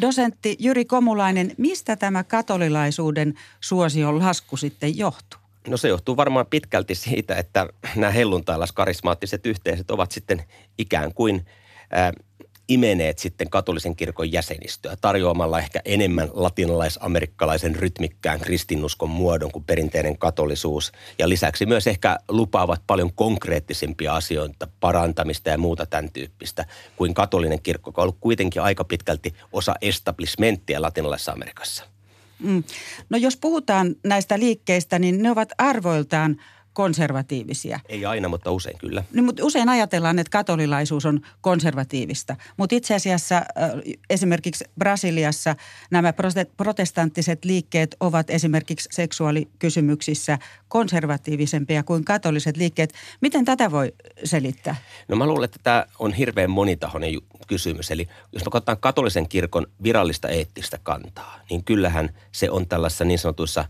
Dosentti 0.00 0.56
Jyri 0.58 0.84
Komulainen, 0.84 1.52
mistä 1.56 1.96
tämä 1.96 2.24
katolilaisuuden 2.24 3.34
suosion 3.60 4.18
lasku 4.18 4.56
sitten 4.56 4.98
johtuu? 4.98 5.40
No 5.68 5.76
se 5.76 5.88
johtuu 5.88 6.16
varmaan 6.16 6.46
pitkälti 6.46 6.94
siitä, 6.94 7.34
että 7.34 7.68
nämä 7.96 8.10
helluntailaskarismaattiset 8.10 9.46
yhteisöt 9.46 9.90
ovat 9.90 10.12
sitten 10.12 10.42
ikään 10.78 11.14
kuin 11.14 11.46
äh, 11.96 12.12
imeneet 12.68 13.18
sitten 13.18 13.50
katolisen 13.50 13.96
kirkon 13.96 14.32
jäsenistöä 14.32 14.96
tarjoamalla 15.00 15.58
ehkä 15.58 15.80
enemmän 15.84 16.28
latinalais-amerikkalaisen 16.32 17.76
rytmikkään 17.76 18.40
kristinuskon 18.40 19.10
muodon 19.10 19.52
kuin 19.52 19.64
perinteinen 19.64 20.18
katolisuus. 20.18 20.92
Ja 21.18 21.28
lisäksi 21.28 21.66
myös 21.66 21.86
ehkä 21.86 22.18
lupaavat 22.28 22.82
paljon 22.86 23.12
konkreettisempia 23.14 24.14
asioita, 24.14 24.68
parantamista 24.80 25.50
ja 25.50 25.58
muuta 25.58 25.86
tämän 25.86 26.10
tyyppistä 26.10 26.66
kuin 26.96 27.14
katolinen 27.14 27.62
kirkko, 27.62 27.88
joka 27.88 28.02
on 28.02 28.04
ollut 28.04 28.18
kuitenkin 28.20 28.62
aika 28.62 28.84
pitkälti 28.84 29.34
osa 29.52 29.74
establishmenttia 29.82 30.82
latinalaisessa 30.82 31.32
Amerikassa. 31.32 31.84
Mm. 32.38 32.64
No 33.10 33.18
jos 33.18 33.36
puhutaan 33.36 33.94
näistä 34.04 34.38
liikkeistä, 34.38 34.98
niin 34.98 35.22
ne 35.22 35.30
ovat 35.30 35.48
arvoiltaan 35.58 36.36
konservatiivisia. 36.74 37.80
Ei 37.88 38.06
aina, 38.06 38.28
mutta 38.28 38.50
usein 38.50 38.78
kyllä. 38.78 39.04
Niin, 39.12 39.24
mutta 39.24 39.44
usein 39.44 39.68
ajatellaan, 39.68 40.18
että 40.18 40.30
katolilaisuus 40.30 41.06
on 41.06 41.20
konservatiivista. 41.40 42.36
Mutta 42.56 42.76
itse 42.76 42.94
asiassa 42.94 43.42
esimerkiksi 44.10 44.64
Brasiliassa 44.78 45.56
nämä 45.90 46.12
protestanttiset 46.56 47.44
liikkeet 47.44 47.96
ovat 48.00 48.30
esimerkiksi 48.30 48.88
seksuaalikysymyksissä 48.92 50.38
konservatiivisempia 50.68 51.82
kuin 51.82 52.04
katoliset 52.04 52.56
liikkeet. 52.56 52.94
Miten 53.20 53.44
tätä 53.44 53.70
voi 53.70 53.92
selittää? 54.24 54.76
No 55.08 55.16
mä 55.16 55.26
luulen, 55.26 55.44
että 55.44 55.60
tämä 55.62 55.86
on 55.98 56.12
hirveän 56.12 56.50
monitahoinen 56.50 57.10
kysymys. 57.46 57.90
Eli 57.90 58.08
jos 58.32 58.44
me 58.44 58.50
katsotaan 58.50 58.78
katolisen 58.78 59.28
kirkon 59.28 59.66
virallista 59.82 60.28
eettistä 60.28 60.78
kantaa, 60.82 61.40
niin 61.50 61.64
kyllähän 61.64 62.10
se 62.32 62.50
on 62.50 62.68
tällaisessa 62.68 63.04
niin 63.04 63.18
sanotuissa 63.18 63.64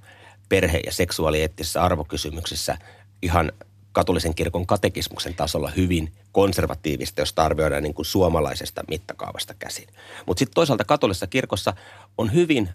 perhe- 0.49 0.81
ja 0.87 0.93
seksuaalieettisissä 0.93 1.83
arvokysymyksissä 1.83 2.79
ihan 3.23 3.53
katolisen 3.93 4.35
kirkon 4.35 4.67
katekismuksen 4.67 5.35
tasolla 5.35 5.71
hyvin 5.71 6.13
konservatiivista, 6.33 7.21
jos 7.21 7.33
arvioidaan 7.37 7.83
niin 7.83 7.95
kuin 7.95 8.07
suomalaisesta 8.07 8.85
mittakaavasta 8.89 9.55
käsin. 9.59 9.89
Mutta 10.27 10.39
sitten 10.39 10.55
toisaalta 10.55 10.85
katolisessa 10.85 11.27
kirkossa 11.27 11.73
on 12.19 12.33
hyvin 12.33 12.69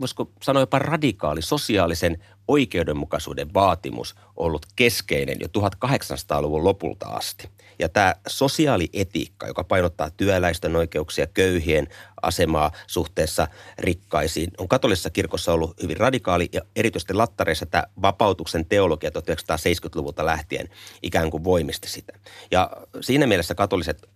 voisiko 0.00 0.30
sanoa 0.42 0.62
jopa 0.62 0.78
radikaali 0.78 1.42
sosiaalisen 1.42 2.24
oikeudenmukaisuuden 2.48 3.54
vaatimus 3.54 4.14
ollut 4.36 4.66
keskeinen 4.76 5.36
jo 5.40 5.46
1800-luvun 5.58 6.64
lopulta 6.64 7.06
asti. 7.06 7.48
Ja 7.78 7.88
tämä 7.88 8.14
sosiaalietiikka, 8.26 9.46
joka 9.46 9.64
painottaa 9.64 10.10
työläisten 10.10 10.76
oikeuksia, 10.76 11.26
köyhien 11.26 11.88
asemaa 12.22 12.72
suhteessa 12.86 13.48
rikkaisiin, 13.78 14.50
on 14.58 14.68
katolisessa 14.68 15.10
kirkossa 15.10 15.52
ollut 15.52 15.82
hyvin 15.82 15.96
radikaali 15.96 16.48
ja 16.52 16.60
erityisesti 16.76 17.14
lattareissa 17.14 17.66
tämä 17.66 17.84
vapautuksen 18.02 18.66
teologia 18.66 19.10
1970-luvulta 19.10 20.26
lähtien 20.26 20.68
ikään 21.02 21.30
kuin 21.30 21.44
voimisti 21.44 21.88
sitä. 21.88 22.12
Ja 22.50 22.70
siinä 23.00 23.26
mielessä 23.26 23.54
katoliset, 23.54 24.08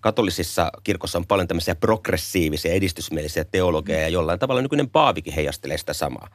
katolisissa 0.00 0.72
kirkossa 0.84 1.18
on 1.18 1.26
paljon 1.26 1.48
tämmöisiä 1.48 1.74
progressiivisia, 1.74 2.72
edistysmielisiä 2.72 3.44
teologiaa 3.44 4.00
ja 4.00 4.08
jollain 4.08 4.38
tavalla 4.38 4.62
nykyinen 4.62 4.90
paavikin 4.90 5.34
heijastelee 5.34 5.78
sitä 5.78 5.92
samaa. 5.92 6.28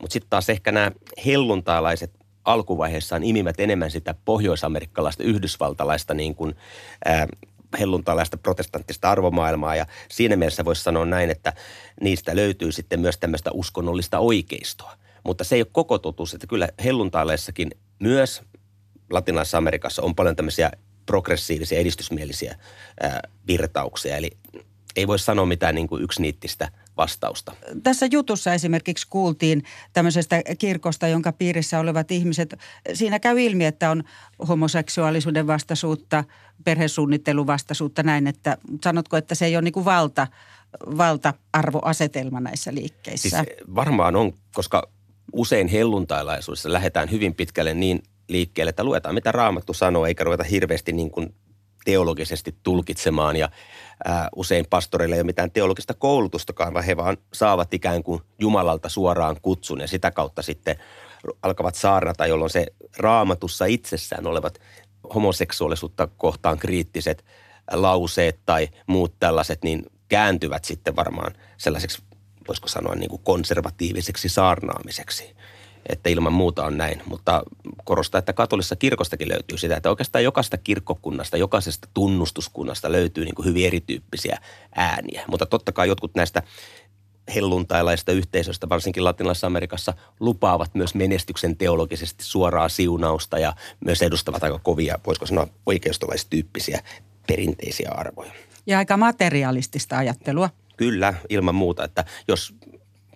Mutta 0.00 0.12
sitten 0.12 0.30
taas 0.30 0.50
ehkä 0.50 0.72
nämä 0.72 0.92
helluntailaiset 1.26 2.12
alkuvaiheessaan 2.44 3.24
imivät 3.24 3.60
enemmän 3.60 3.90
sitä 3.90 4.14
pohjoisamerikkalaista, 4.24 5.22
yhdysvaltalaista 5.22 6.14
niin 6.14 6.34
kuin, 6.34 6.54
ää, 7.04 7.26
protestanttista 8.42 9.10
arvomaailmaa 9.10 9.76
ja 9.76 9.86
siinä 10.08 10.36
mielessä 10.36 10.64
voisi 10.64 10.82
sanoa 10.82 11.04
näin, 11.04 11.30
että 11.30 11.52
niistä 12.00 12.36
löytyy 12.36 12.72
sitten 12.72 13.00
myös 13.00 13.18
tämmöistä 13.18 13.50
uskonnollista 13.52 14.18
oikeistoa. 14.18 14.92
Mutta 15.24 15.44
se 15.44 15.54
ei 15.54 15.62
ole 15.62 15.68
koko 15.72 15.98
totuus, 15.98 16.34
että 16.34 16.46
kyllä 16.46 16.68
helluntailaissakin 16.84 17.70
myös 17.98 18.42
latinalaisessa 19.10 19.58
Amerikassa 19.58 20.02
on 20.02 20.14
paljon 20.14 20.36
tämmöisiä 20.36 20.70
progressiivisia, 21.06 21.78
edistysmielisiä 21.78 22.58
virtauksia. 23.46 24.16
Eli 24.16 24.30
ei 24.96 25.06
voi 25.06 25.18
sanoa 25.18 25.46
mitään 25.46 25.74
niin 25.74 25.88
kuin 25.88 26.02
yksiniittistä 26.02 26.68
vastausta. 26.98 27.52
Tässä 27.82 28.06
jutussa 28.10 28.54
esimerkiksi 28.54 29.06
kuultiin 29.10 29.62
tämmöisestä 29.92 30.42
kirkosta, 30.58 31.08
jonka 31.08 31.32
piirissä 31.32 31.80
olevat 31.80 32.10
ihmiset, 32.10 32.54
siinä 32.94 33.18
käy 33.18 33.40
ilmi, 33.40 33.64
että 33.64 33.90
on 33.90 34.02
homoseksuaalisuuden 34.48 35.46
vastaisuutta, 35.46 36.24
perhesuunnittelun 36.64 37.46
vastaisuutta 37.46 38.02
näin, 38.02 38.26
että 38.26 38.58
sanotko, 38.84 39.16
että 39.16 39.34
se 39.34 39.46
ei 39.46 39.56
ole 39.56 39.62
niin 39.62 39.72
kuin 39.72 39.84
valta, 39.84 40.26
valta-arvoasetelma 40.96 42.40
näissä 42.40 42.74
liikkeissä? 42.74 43.44
Siis 43.44 43.74
varmaan 43.74 44.16
on, 44.16 44.32
koska 44.54 44.88
usein 45.32 45.68
helluntailaisuudessa 45.68 46.72
lähdetään 46.72 47.10
hyvin 47.10 47.34
pitkälle 47.34 47.74
niin 47.74 48.02
liikkeelle, 48.28 48.70
että 48.70 48.84
luetaan 48.84 49.14
mitä 49.14 49.32
Raamattu 49.32 49.74
sanoo, 49.74 50.06
eikä 50.06 50.24
ruveta 50.24 50.44
hirveästi 50.44 50.92
niin 50.92 51.10
kuin 51.10 51.34
teologisesti 51.88 52.56
tulkitsemaan 52.62 53.36
ja 53.36 53.48
ää, 54.04 54.28
usein 54.36 54.66
pastoreille 54.70 55.14
ei 55.14 55.20
ole 55.20 55.26
mitään 55.26 55.50
teologista 55.50 55.94
koulutustakaan, 55.94 56.74
vaan 56.74 56.84
he 56.84 56.96
vaan 56.96 57.16
saavat 57.32 57.74
ikään 57.74 58.02
kuin 58.02 58.22
Jumalalta 58.38 58.88
suoraan 58.88 59.36
kutsun 59.42 59.80
ja 59.80 59.88
sitä 59.88 60.10
kautta 60.10 60.42
sitten 60.42 60.76
alkavat 61.42 61.74
saarnata, 61.74 62.26
jolloin 62.26 62.50
se 62.50 62.66
raamatussa 62.98 63.64
itsessään 63.64 64.26
olevat 64.26 64.60
homoseksuaalisuutta 65.14 66.08
kohtaan 66.16 66.58
kriittiset 66.58 67.24
lauseet 67.72 68.40
tai 68.46 68.68
muut 68.86 69.14
tällaiset, 69.18 69.64
niin 69.64 69.86
kääntyvät 70.08 70.64
sitten 70.64 70.96
varmaan 70.96 71.32
sellaiseksi, 71.56 72.02
voisiko 72.48 72.68
sanoa 72.68 72.94
niin 72.94 73.10
kuin 73.10 73.22
konservatiiviseksi 73.24 74.28
saarnaamiseksi 74.28 75.36
että 75.88 76.10
ilman 76.10 76.32
muuta 76.32 76.64
on 76.64 76.78
näin. 76.78 77.02
Mutta 77.06 77.42
korostaa, 77.84 78.18
että 78.18 78.32
katolisessa 78.32 78.76
kirkostakin 78.76 79.28
löytyy 79.28 79.58
sitä, 79.58 79.76
että 79.76 79.90
oikeastaan 79.90 80.24
jokaisesta 80.24 80.56
kirkkokunnasta, 80.56 81.36
jokaisesta 81.36 81.88
tunnustuskunnasta 81.94 82.92
löytyy 82.92 83.24
niin 83.24 83.34
kuin 83.34 83.46
hyvin 83.46 83.66
erityyppisiä 83.66 84.38
ääniä. 84.74 85.24
Mutta 85.26 85.46
totta 85.46 85.72
kai 85.72 85.88
jotkut 85.88 86.14
näistä 86.14 86.42
helluntailaista 87.34 88.12
yhteisöistä, 88.12 88.68
varsinkin 88.68 89.04
Latinalaisessa 89.04 89.46
Amerikassa, 89.46 89.94
lupaavat 90.20 90.74
myös 90.74 90.94
menestyksen 90.94 91.56
teologisesti 91.56 92.24
suoraa 92.24 92.68
siunausta 92.68 93.38
ja 93.38 93.52
myös 93.84 94.02
edustavat 94.02 94.44
aika 94.44 94.58
kovia, 94.58 94.98
voisiko 95.06 95.26
sanoa 95.26 95.46
oikeistolaistyyppisiä 95.66 96.82
perinteisiä 97.26 97.90
arvoja. 97.94 98.32
Ja 98.66 98.78
aika 98.78 98.96
materialistista 98.96 99.98
ajattelua. 99.98 100.50
Kyllä, 100.76 101.14
ilman 101.28 101.54
muuta, 101.54 101.84
että 101.84 102.04
jos 102.28 102.54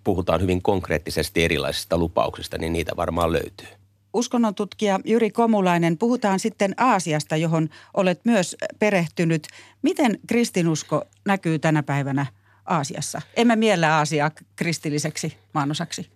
puhutaan 0.05 0.41
hyvin 0.41 0.63
konkreettisesti 0.63 1.45
erilaisista 1.45 1.99
lupauksista, 1.99 2.59
niin 2.59 2.73
niitä 2.73 2.93
varmaan 2.97 3.33
löytyy. 3.33 3.67
Uskonnon 4.15 4.55
tutkija 4.55 5.01
Jyri 5.05 5.31
Komulainen, 5.31 5.99
puhutaan 5.99 6.41
sitten 6.41 6.75
Aasiasta, 6.77 7.37
johon 7.37 7.69
olet 7.95 8.21
myös 8.25 8.57
perehtynyt. 8.79 9.47
Miten 9.83 10.19
kristinusko 10.27 11.05
näkyy 11.25 11.59
tänä 11.59 11.83
päivänä 11.83 12.27
Aasiassa? 12.67 13.23
Emme 13.37 13.57
miellä 13.57 13.97
Aasiaa 13.97 14.31
kristilliseksi 14.57 15.37
maanosaksi. 15.53 16.07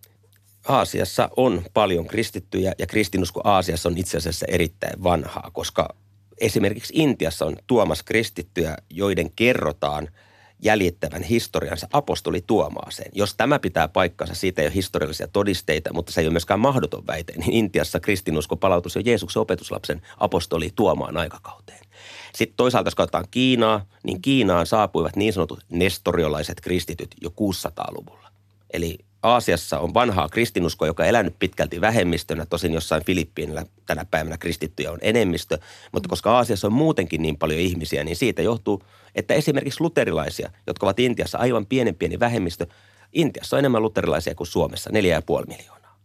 Aasiassa 0.69 1.29
on 1.37 1.63
paljon 1.75 2.07
kristittyjä 2.07 2.73
ja 2.79 2.87
kristinusko 2.87 3.41
Aasiassa 3.45 3.89
on 3.89 3.99
itse 3.99 4.17
asiassa 4.17 4.47
erittäin 4.49 5.03
vanhaa, 5.03 5.51
koska 5.53 5.95
esimerkiksi 6.39 6.93
Intiassa 6.97 7.47
on 7.47 7.57
tuomas 7.67 8.03
kristittyjä, 8.03 8.77
joiden 8.91 9.31
kerrotaan– 9.31 10.09
jäljittävän 10.63 11.23
historiansa 11.23 11.89
apostoli 11.93 12.41
Tuomaaseen. 12.47 13.11
Jos 13.15 13.35
tämä 13.35 13.59
pitää 13.59 13.89
paikkansa, 13.89 14.35
siitä 14.35 14.63
ei 14.63 14.69
ole 14.69 14.75
historiallisia 14.75 15.29
todisteita, 15.29 15.93
mutta 15.93 16.13
se 16.13 16.21
ei 16.21 16.27
ole 16.27 16.33
myöskään 16.33 16.61
mahdoton 16.61 17.07
väite, 17.07 17.33
niin 17.33 17.53
Intiassa 17.53 18.01
kristinusko 18.01 18.57
palautus 18.57 18.95
jo 18.95 19.03
Jeesuksen 19.05 19.41
opetuslapsen 19.41 20.03
apostoli 20.19 20.71
Tuomaan 20.75 21.17
aikakauteen. 21.17 21.87
Sitten 22.35 22.57
toisaalta, 22.57 22.87
jos 22.87 22.95
katsotaan 22.95 23.29
Kiinaa, 23.31 23.87
niin 24.03 24.23
Kiinaan 24.23 24.67
saapuivat 24.67 25.17
niin 25.17 25.33
sanotut 25.33 25.65
nestoriolaiset 25.71 26.61
kristityt 26.61 27.15
jo 27.21 27.31
600-luvulla. 27.31 28.29
Eli 28.73 28.99
Aasiassa 29.27 29.79
on 29.79 29.95
vanhaa 29.95 30.29
kristinuskoa, 30.29 30.89
joka 30.89 31.03
on 31.03 31.09
elänyt 31.09 31.39
pitkälti 31.39 31.81
vähemmistönä. 31.81 32.47
Tosin 32.47 32.73
jossain 32.73 33.05
Filippiinillä 33.05 33.65
tänä 33.87 34.05
päivänä 34.05 34.39
kristittyjä 34.39 34.93
on 34.93 34.99
enemmistö. 35.03 35.59
Mutta 35.93 36.09
koska 36.09 36.37
Aasiassa 36.37 36.67
on 36.67 36.73
muutenkin 36.73 37.23
niin 37.23 37.37
paljon 37.37 37.61
ihmisiä, 37.61 38.05
niin 38.05 38.17
siitä 38.17 38.43
johtuu, 38.43 38.83
että 39.15 39.35
esimerkiksi 39.35 39.81
luterilaisia, 39.81 40.51
jotka 40.67 40.87
ovat 40.87 41.01
Intiassa 41.01 41.39
aivan 41.39 41.67
pienen 41.67 41.95
pieni 41.95 42.21
vähemmistö, 42.21 42.67
Intiassa 43.13 43.57
on 43.57 43.59
enemmän 43.59 43.83
luterilaisia 43.83 44.35
kuin 44.35 44.47
Suomessa, 44.47 44.91
4,5 44.91 44.97
miljoonaa. 45.47 45.99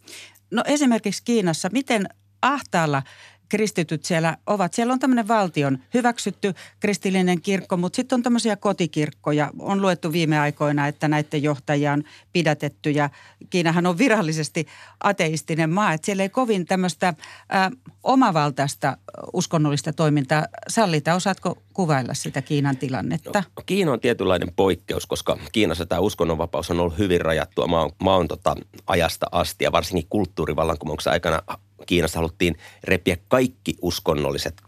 No 0.51 0.63
esimerkiksi 0.65 1.23
Kiinassa, 1.25 1.69
miten 1.71 2.09
ahtaalla 2.41 3.03
kristityt 3.51 4.05
siellä 4.05 4.37
ovat. 4.47 4.73
Siellä 4.73 4.93
on 4.93 4.99
tämmöinen 4.99 5.27
valtion 5.27 5.77
hyväksytty 5.93 6.53
kristillinen 6.79 7.41
kirkko, 7.41 7.77
mutta 7.77 7.95
sitten 7.95 8.15
on 8.15 8.23
tämmöisiä 8.23 8.55
kotikirkkoja. 8.55 9.51
On 9.59 9.81
luettu 9.81 10.11
viime 10.11 10.39
aikoina, 10.39 10.87
että 10.87 11.07
näiden 11.07 11.43
johtajia 11.43 11.93
on 11.93 12.03
pidätetty 12.33 12.91
ja 12.91 13.09
Kiinahan 13.49 13.85
on 13.85 13.97
virallisesti 13.97 14.67
ateistinen 15.03 15.69
maa. 15.69 15.93
Että 15.93 16.05
siellä 16.05 16.23
ei 16.23 16.29
kovin 16.29 16.65
tämmöistä 16.65 17.07
äh, 17.07 17.71
omavaltaista 18.03 18.97
uskonnollista 19.33 19.93
toimintaa 19.93 20.45
sallita. 20.67 21.15
Osaatko 21.15 21.57
kuvailla 21.73 22.13
sitä 22.13 22.41
Kiinan 22.41 22.77
tilannetta? 22.77 23.43
No, 23.57 23.63
Kiina 23.65 23.91
on 23.91 23.99
tietynlainen 23.99 24.53
poikkeus, 24.55 25.05
koska 25.05 25.37
Kiinassa 25.51 25.85
tämä 25.85 26.01
uskonnonvapaus 26.01 26.71
on 26.71 26.79
ollut 26.79 26.97
hyvin 26.97 27.21
rajattua 27.21 27.67
maan, 27.67 27.91
maan 28.01 28.27
tota, 28.27 28.55
ajasta 28.87 29.25
asti 29.31 29.63
ja 29.63 29.71
varsinkin 29.71 30.07
kulttuurivallankumouksen 30.09 31.13
aikana 31.13 31.41
Kiinassa 31.85 32.19
haluttiin 32.19 32.55
repiä 32.83 33.17
kaikki 33.27 33.75
uskonnolliset 33.81 34.61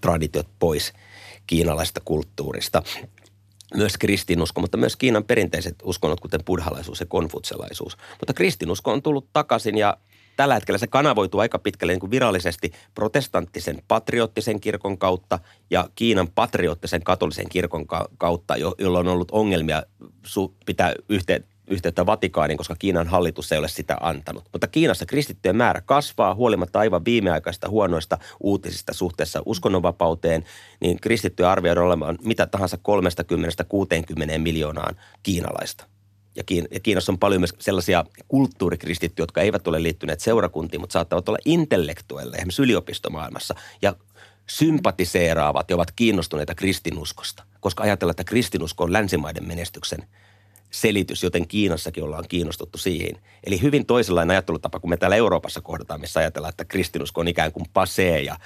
traditiot 0.00 0.48
pois 0.58 0.92
kiinalaisesta 1.46 2.00
kulttuurista. 2.04 2.82
Myös 3.74 3.96
kristinusko, 3.98 4.60
mutta 4.60 4.76
myös 4.76 4.96
Kiinan 4.96 5.24
perinteiset 5.24 5.76
uskonnot, 5.82 6.20
kuten 6.20 6.44
buddhalaisuus 6.44 7.00
ja 7.00 7.06
konfutselaisuus. 7.06 7.96
Mutta 8.20 8.32
kristinusko 8.34 8.92
on 8.92 9.02
tullut 9.02 9.28
takaisin 9.32 9.78
ja 9.78 9.96
tällä 10.36 10.54
hetkellä 10.54 10.78
se 10.78 10.86
kanavoituu 10.86 11.40
aika 11.40 11.58
pitkälle 11.58 11.92
niin 11.92 12.00
kuin 12.00 12.10
virallisesti 12.10 12.72
protestanttisen 12.94 13.82
patriottisen 13.88 14.60
kirkon 14.60 14.98
kautta 14.98 15.38
ja 15.70 15.88
Kiinan 15.94 16.28
patriottisen 16.34 17.02
katolisen 17.02 17.48
kirkon 17.48 17.86
kautta, 18.18 18.56
jolla 18.56 18.98
on 18.98 19.08
ollut 19.08 19.30
ongelmia 19.30 19.82
pitää 20.66 20.94
yhteen, 21.08 21.44
yhteyttä 21.68 22.06
Vatikaaniin, 22.06 22.56
koska 22.56 22.76
Kiinan 22.78 23.08
hallitus 23.08 23.52
ei 23.52 23.58
ole 23.58 23.68
sitä 23.68 23.96
antanut. 24.00 24.44
Mutta 24.52 24.66
Kiinassa 24.66 25.06
kristittyjen 25.06 25.56
määrä 25.56 25.80
kasvaa 25.80 26.34
huolimatta 26.34 26.78
aivan 26.78 27.04
viimeaikaista 27.04 27.68
huonoista 27.68 28.18
uutisista 28.40 28.92
suhteessa 28.92 29.42
uskonnonvapauteen, 29.46 30.44
niin 30.80 31.00
kristittyjä 31.00 31.50
arvioidaan 31.50 31.86
olemaan 31.86 32.18
mitä 32.24 32.46
tahansa 32.46 32.78
30-60 34.36 34.38
miljoonaan 34.38 34.96
kiinalaista. 35.22 35.86
Ja, 36.36 36.44
Kiin- 36.44 36.68
ja 36.70 36.80
Kiinassa 36.80 37.12
on 37.12 37.18
paljon 37.18 37.40
myös 37.40 37.54
sellaisia 37.58 38.04
kulttuurikristittyjä, 38.28 39.22
jotka 39.22 39.40
eivät 39.40 39.68
ole 39.68 39.82
liittyneet 39.82 40.20
seurakuntiin, 40.20 40.80
mutta 40.80 40.92
saattavat 40.92 41.28
olla 41.28 41.38
intellektuelle, 41.44 42.36
esimerkiksi 42.36 42.62
yliopistomaailmassa. 42.62 43.54
Ja 43.82 43.96
sympatiseeraavat 44.46 45.70
ja 45.70 45.76
ovat 45.76 45.90
kiinnostuneita 45.90 46.54
kristinuskosta, 46.54 47.42
koska 47.60 47.82
ajatellaan, 47.82 48.12
että 48.12 48.24
kristinusko 48.24 48.84
on 48.84 48.92
länsimaiden 48.92 49.48
menestyksen– 49.48 50.06
selitys, 50.74 51.22
joten 51.22 51.48
Kiinassakin 51.48 52.04
ollaan 52.04 52.24
kiinnostuttu 52.28 52.78
siihen. 52.78 53.16
Eli 53.44 53.62
hyvin 53.62 53.86
toisenlainen 53.86 54.34
ajattelutapa 54.34 54.80
kuin 54.80 54.90
me 54.90 54.96
täällä 54.96 55.16
Euroopassa 55.16 55.60
kohdataan, 55.60 56.00
missä 56.00 56.20
ajatellaan, 56.20 56.50
että 56.50 56.64
kristinusko 56.64 57.20
on 57.20 57.28
ikään 57.28 57.52
kuin 57.52 57.66
pasee 57.72 58.22
ja 58.22 58.36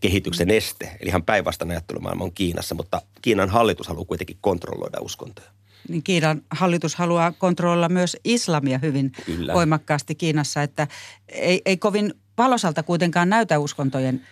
kehityksen 0.00 0.50
este. 0.50 0.96
Eli 1.00 1.08
ihan 1.08 1.22
päinvastainen 1.22 1.74
ajattelumaailma 1.74 2.24
on 2.24 2.32
Kiinassa, 2.32 2.74
mutta 2.74 3.02
Kiinan 3.22 3.50
hallitus 3.50 3.88
haluaa 3.88 4.04
kuitenkin 4.04 4.38
kontrolloida 4.40 4.98
uskontoja. 5.00 5.48
Niin 5.88 6.02
Kiinan 6.02 6.42
hallitus 6.50 6.94
haluaa 6.94 7.32
kontrolloida 7.32 7.88
myös 7.88 8.16
islamia 8.24 8.78
hyvin 8.78 9.12
Kyllä. 9.26 9.54
voimakkaasti 9.54 10.14
Kiinassa, 10.14 10.62
että 10.62 10.88
ei, 11.28 11.62
ei 11.64 11.76
kovin 11.76 12.14
valosalta 12.38 12.82
kuitenkaan 12.82 13.28
näytä 13.28 13.58
uskontojen 13.58 14.26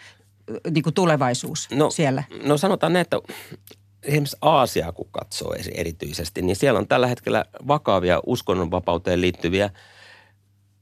niin 0.71 0.83
kuin 0.83 0.95
tulevaisuus 0.95 1.69
no, 1.71 1.91
siellä. 1.91 2.25
No 2.45 2.59
sanotaan 2.59 2.93
näin, 2.93 3.03
että 3.03 3.17
esimerkiksi 4.05 4.37
Aasiaa 4.41 4.93
kun 4.93 5.09
katsoo 5.11 5.55
erityisesti, 5.75 6.43
niin 6.43 6.57
siellä 6.57 6.79
on 6.79 6.89
tällä 6.89 7.07
hetkellä 7.07 7.45
vakavia 7.69 8.21
uskonnonvapauteen 8.27 9.21
liittyviä 9.21 9.71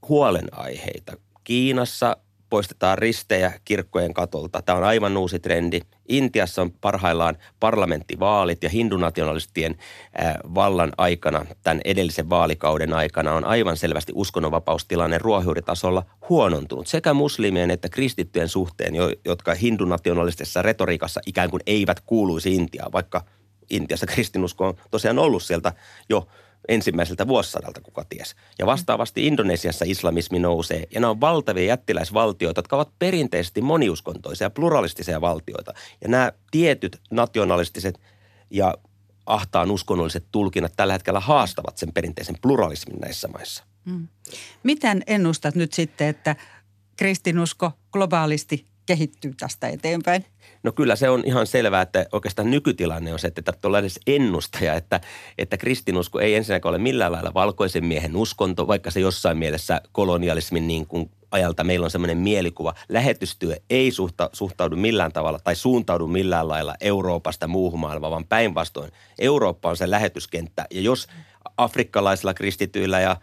huolenaiheita. 0.08 1.12
Kiinassa 1.44 2.16
poistetaan 2.52 2.98
ristejä 2.98 3.52
kirkkojen 3.64 4.14
katolta. 4.14 4.62
Tämä 4.62 4.78
on 4.78 4.84
aivan 4.84 5.16
uusi 5.16 5.38
trendi. 5.38 5.80
Intiassa 6.08 6.62
on 6.62 6.72
parhaillaan 6.72 7.38
parlamenttivaalit 7.60 8.62
ja 8.62 8.68
hindunationalistien 8.68 9.76
vallan 10.54 10.92
aikana, 10.98 11.46
tämän 11.62 11.80
edellisen 11.84 12.30
vaalikauden 12.30 12.92
aikana 12.92 13.32
on 13.32 13.44
aivan 13.44 13.76
selvästi 13.76 14.12
uskonnonvapaustilanne 14.14 15.18
ruohonjuuritasolla 15.18 16.02
huonontunut 16.28 16.86
sekä 16.86 17.14
muslimien 17.14 17.70
että 17.70 17.88
kristittyjen 17.88 18.48
suhteen, 18.48 18.94
jotka 19.24 19.54
hindunationalistisessa 19.54 20.62
retoriikassa 20.62 21.20
ikään 21.26 21.50
kuin 21.50 21.62
eivät 21.66 22.00
kuuluisi 22.00 22.54
Intiaan, 22.54 22.92
vaikka 22.92 23.24
Intiassa 23.70 24.06
kristinusko 24.06 24.66
on 24.66 24.74
tosiaan 24.90 25.18
ollut 25.18 25.42
sieltä 25.42 25.72
jo 26.08 26.26
ensimmäiseltä 26.68 27.28
vuosisadalta, 27.28 27.80
kuka 27.80 28.04
ties. 28.08 28.34
Ja 28.58 28.66
vastaavasti 28.66 29.26
Indonesiassa 29.26 29.84
islamismi 29.88 30.38
nousee, 30.38 30.86
ja 30.94 31.00
nämä 31.00 31.10
on 31.10 31.20
valtavia 31.20 31.64
jättiläisvaltioita, 31.64 32.58
jotka 32.58 32.76
ovat 32.76 32.92
perinteisesti 32.98 33.60
moniuskontoisia, 33.60 34.50
pluralistisia 34.50 35.20
valtioita. 35.20 35.74
Ja 36.00 36.08
nämä 36.08 36.32
tietyt 36.50 37.00
nationalistiset 37.10 38.00
ja 38.50 38.74
ahtaan 39.26 39.70
uskonnolliset 39.70 40.24
tulkinnat 40.32 40.72
tällä 40.76 40.92
hetkellä 40.92 41.20
haastavat 41.20 41.78
sen 41.78 41.92
perinteisen 41.92 42.36
pluralismin 42.42 43.00
näissä 43.00 43.28
maissa. 43.28 43.64
Mm. 43.84 44.08
Miten 44.62 45.02
ennustat 45.06 45.54
nyt 45.54 45.72
sitten, 45.72 46.08
että 46.08 46.36
kristinusko 46.96 47.72
globaalisti 47.92 48.71
kehittyy 48.92 49.34
tästä 49.40 49.68
eteenpäin? 49.68 50.24
No 50.62 50.72
kyllä 50.72 50.96
se 50.96 51.10
on 51.10 51.22
ihan 51.26 51.46
selvää, 51.46 51.82
että 51.82 52.06
oikeastaan 52.12 52.50
nykytilanne 52.50 53.12
on 53.12 53.18
se, 53.18 53.28
että 53.28 53.42
tarvitsee 53.42 53.68
olla 53.68 53.78
edes 53.78 54.00
ennustaja, 54.06 54.74
että, 54.74 55.00
että 55.38 55.56
kristinusko 55.56 56.20
ei 56.20 56.34
ensinnäkään 56.34 56.70
ole 56.70 56.78
millään 56.78 57.12
lailla 57.12 57.34
valkoisen 57.34 57.84
miehen 57.84 58.16
uskonto, 58.16 58.66
vaikka 58.66 58.90
se 58.90 59.00
jossain 59.00 59.38
mielessä 59.38 59.80
kolonialismin 59.92 60.68
niin 60.68 60.86
kuin 60.86 61.10
ajalta 61.30 61.64
meillä 61.64 61.84
on 61.84 61.90
semmoinen 61.90 62.18
mielikuva. 62.18 62.74
Lähetystyö 62.88 63.56
ei 63.70 63.90
suhta, 63.90 64.30
suhtaudu 64.32 64.76
millään 64.76 65.12
tavalla 65.12 65.38
tai 65.44 65.56
suuntaudu 65.56 66.06
millään 66.06 66.48
lailla 66.48 66.74
Euroopasta 66.80 67.48
muuhun 67.48 67.80
maailmaan, 67.80 68.10
vaan 68.10 68.26
päinvastoin. 68.26 68.92
Eurooppa 69.18 69.68
on 69.70 69.76
se 69.76 69.90
lähetyskenttä 69.90 70.66
ja 70.70 70.80
jos 70.80 71.06
afrikkalaisilla 71.56 72.34
kristityillä 72.34 73.00
ja 73.00 73.16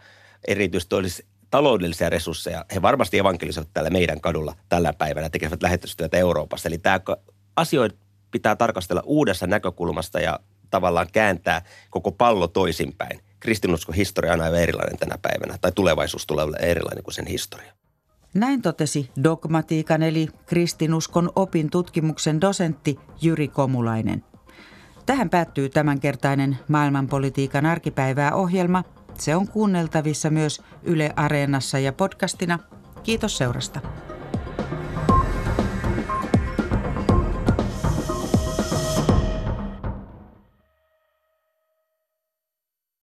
erityisesti 0.48 0.94
olisi 0.94 1.29
taloudellisia 1.50 2.10
resursseja. 2.10 2.64
He 2.74 2.82
varmasti 2.82 3.18
evankelisoivat 3.18 3.70
täällä 3.74 3.90
meidän 3.90 4.20
kadulla 4.20 4.54
tällä 4.68 4.92
päivänä, 4.92 5.30
tekevät 5.30 5.62
lähetystyötä 5.62 6.16
Euroopassa. 6.16 6.68
Eli 6.68 6.78
tämä 6.78 7.00
asioita 7.56 7.96
pitää 8.30 8.56
tarkastella 8.56 9.02
uudessa 9.04 9.46
näkökulmasta 9.46 10.20
ja 10.20 10.40
tavallaan 10.70 11.06
kääntää 11.12 11.62
koko 11.90 12.12
pallo 12.12 12.48
toisinpäin. 12.48 13.20
Kristinuskon 13.40 13.94
historia 13.94 14.32
on 14.32 14.40
aivan 14.40 14.60
erilainen 14.60 14.98
tänä 14.98 15.18
päivänä, 15.22 15.58
tai 15.60 15.72
tulevaisuus 15.72 16.26
tulee 16.26 16.44
olla 16.44 16.56
erilainen 16.56 17.04
kuin 17.04 17.14
sen 17.14 17.26
historia. 17.26 17.72
Näin 18.34 18.62
totesi 18.62 19.10
dogmatiikan 19.24 20.02
eli 20.02 20.28
kristinuskon 20.46 21.32
opin 21.36 21.70
tutkimuksen 21.70 22.40
dosentti 22.40 22.98
Jyri 23.22 23.48
Komulainen. 23.48 24.24
Tähän 25.06 25.30
päättyy 25.30 25.68
tämänkertainen 25.68 26.58
maailmanpolitiikan 26.68 27.66
arkipäivää 27.66 28.34
ohjelma– 28.34 28.84
se 29.20 29.36
on 29.36 29.48
kuunneltavissa 29.48 30.30
myös 30.30 30.62
Yle 30.82 31.12
Areenassa 31.16 31.78
ja 31.78 31.92
podcastina. 31.92 32.58
Kiitos 33.02 33.36
seurasta. 33.36 33.80